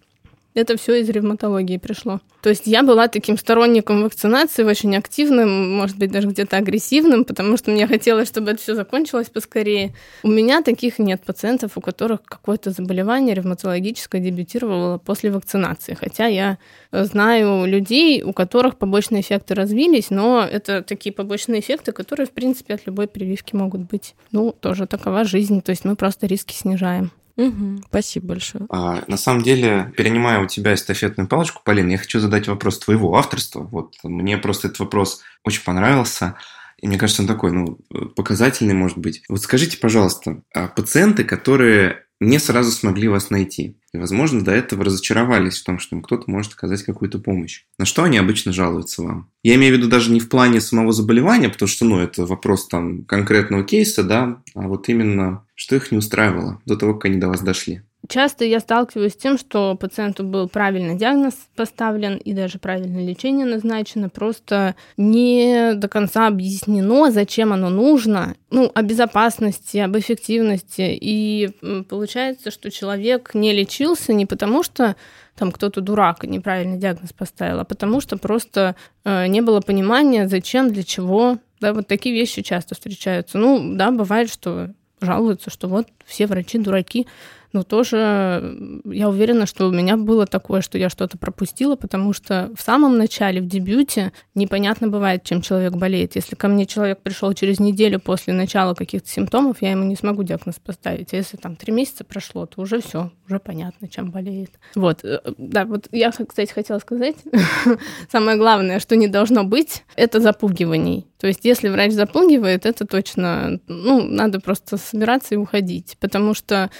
[0.55, 2.21] Это все из ревматологии пришло.
[2.43, 7.57] То есть я была таким сторонником вакцинации, очень активным, может быть, даже где-то агрессивным, потому
[7.57, 9.95] что мне хотелось, чтобы это все закончилось поскорее.
[10.23, 15.95] У меня таких нет пациентов, у которых какое-то заболевание ревматологическое дебютировало после вакцинации.
[15.95, 16.59] Хотя я
[16.91, 22.75] знаю людей, у которых побочные эффекты развились, но это такие побочные эффекты, которые, в принципе,
[22.75, 24.15] от любой прививки могут быть.
[24.33, 27.13] Ну, тоже такова жизнь, то есть мы просто риски снижаем.
[27.41, 28.67] Угу, спасибо большое.
[28.69, 33.17] А, на самом деле, перенимая у тебя эстафетную палочку, Полин, я хочу задать вопрос твоего
[33.17, 33.61] авторства.
[33.63, 36.37] Вот мне просто этот вопрос очень понравился.
[36.83, 37.79] И мне кажется, он такой, ну,
[38.15, 39.23] показательный, может быть.
[39.29, 43.77] Вот скажите, пожалуйста, а пациенты, которые не сразу смогли вас найти.
[43.93, 47.65] И, возможно, до этого разочаровались в том, что им кто-то может оказать какую-то помощь.
[47.79, 49.31] На что они обычно жалуются вам?
[49.43, 52.69] Я имею в виду даже не в плане самого заболевания, потому что, ну, это вопрос
[52.69, 57.17] там конкретного кейса, да, а вот именно, что их не устраивало до того, как они
[57.17, 57.83] до вас дошли.
[58.11, 63.47] Часто я сталкиваюсь с тем, что пациенту был правильный диагноз поставлен и даже правильное лечение
[63.47, 70.99] назначено, просто не до конца объяснено, зачем оно нужно, ну, о безопасности, об эффективности.
[71.01, 71.51] И
[71.89, 74.97] получается, что человек не лечился не потому, что
[75.37, 80.73] там кто-то дурак неправильный диагноз поставил, а потому что просто э, не было понимания, зачем,
[80.73, 81.39] для чего.
[81.61, 83.39] Да, вот такие вещи часто встречаются.
[83.39, 87.07] Ну, да, бывает, что жалуются, что вот все врачи дураки,
[87.53, 92.51] но тоже я уверена, что у меня было такое, что я что-то пропустила, потому что
[92.57, 96.17] в самом начале, в дебюте, непонятно бывает, чем человек болеет.
[96.17, 100.23] Если ко мне человек пришел через неделю после начала каких-то симптомов, я ему не смогу
[100.23, 101.13] диагноз поставить.
[101.13, 104.51] А если там три месяца прошло, то уже все, уже понятно, чем болеет.
[104.75, 107.17] Вот, э, да, вот я, кстати, хотела сказать,
[108.11, 111.07] самое главное, что не должно быть, это запугиваний.
[111.19, 116.71] То есть, если врач запугивает, это точно, ну, надо просто собираться и уходить, потому что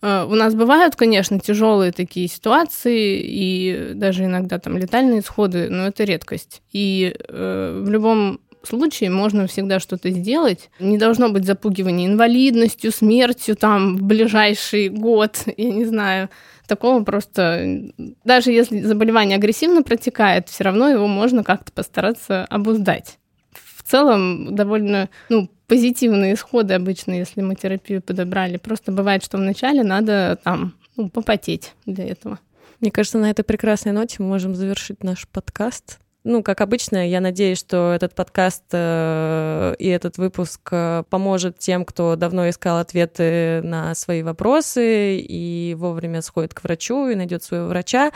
[0.00, 6.04] у нас бывают, конечно, тяжелые такие ситуации и даже иногда там летальные исходы, но это
[6.04, 6.62] редкость.
[6.72, 10.70] И э, в любом случае можно всегда что-то сделать.
[10.78, 16.28] Не должно быть запугивания инвалидностью, смертью там в ближайший год, я не знаю.
[16.66, 17.90] Такого просто...
[18.24, 23.18] Даже если заболевание агрессивно протекает, все равно его можно как-то постараться обуздать.
[23.52, 28.56] В целом довольно ну, позитивные исходы обычно, если мы терапию подобрали.
[28.56, 32.40] Просто бывает, что вначале надо там ну, попотеть для этого.
[32.80, 36.00] Мне кажется, на этой прекрасной ноте мы можем завершить наш подкаст.
[36.28, 41.86] Ну, как обычно, я надеюсь, что этот подкаст э, и этот выпуск э, поможет тем,
[41.86, 47.68] кто давно искал ответы на свои вопросы и вовремя сходит к врачу и найдет своего
[47.68, 48.12] врача.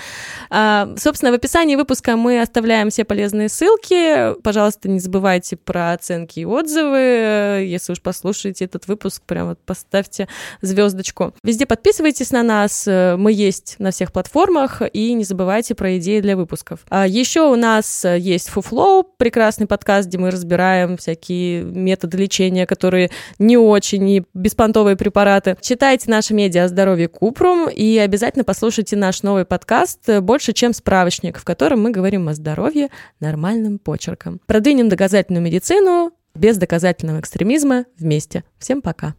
[0.50, 4.38] А, собственно, в описании выпуска мы оставляем все полезные ссылки.
[4.42, 7.64] Пожалуйста, не забывайте про оценки и отзывы.
[7.66, 10.28] Если уж послушаете этот выпуск, прям вот поставьте
[10.60, 11.32] звездочку.
[11.42, 12.86] Везде подписывайтесь на нас.
[12.86, 14.82] Мы есть на всех платформах.
[14.92, 16.80] И не забывайте про идеи для выпусков.
[16.90, 17.56] А еще у
[18.04, 24.96] есть Фуфлоу, прекрасный подкаст, где мы разбираем всякие методы лечения, которые не очень, и беспонтовые
[24.96, 25.56] препараты.
[25.60, 31.38] Читайте наши медиа о здоровье Купрум и обязательно послушайте наш новый подкаст «Больше, чем справочник»,
[31.38, 32.88] в котором мы говорим о здоровье
[33.20, 34.40] нормальным почерком.
[34.46, 38.44] Продвинем доказательную медицину без доказательного экстремизма вместе.
[38.58, 39.14] Всем пока!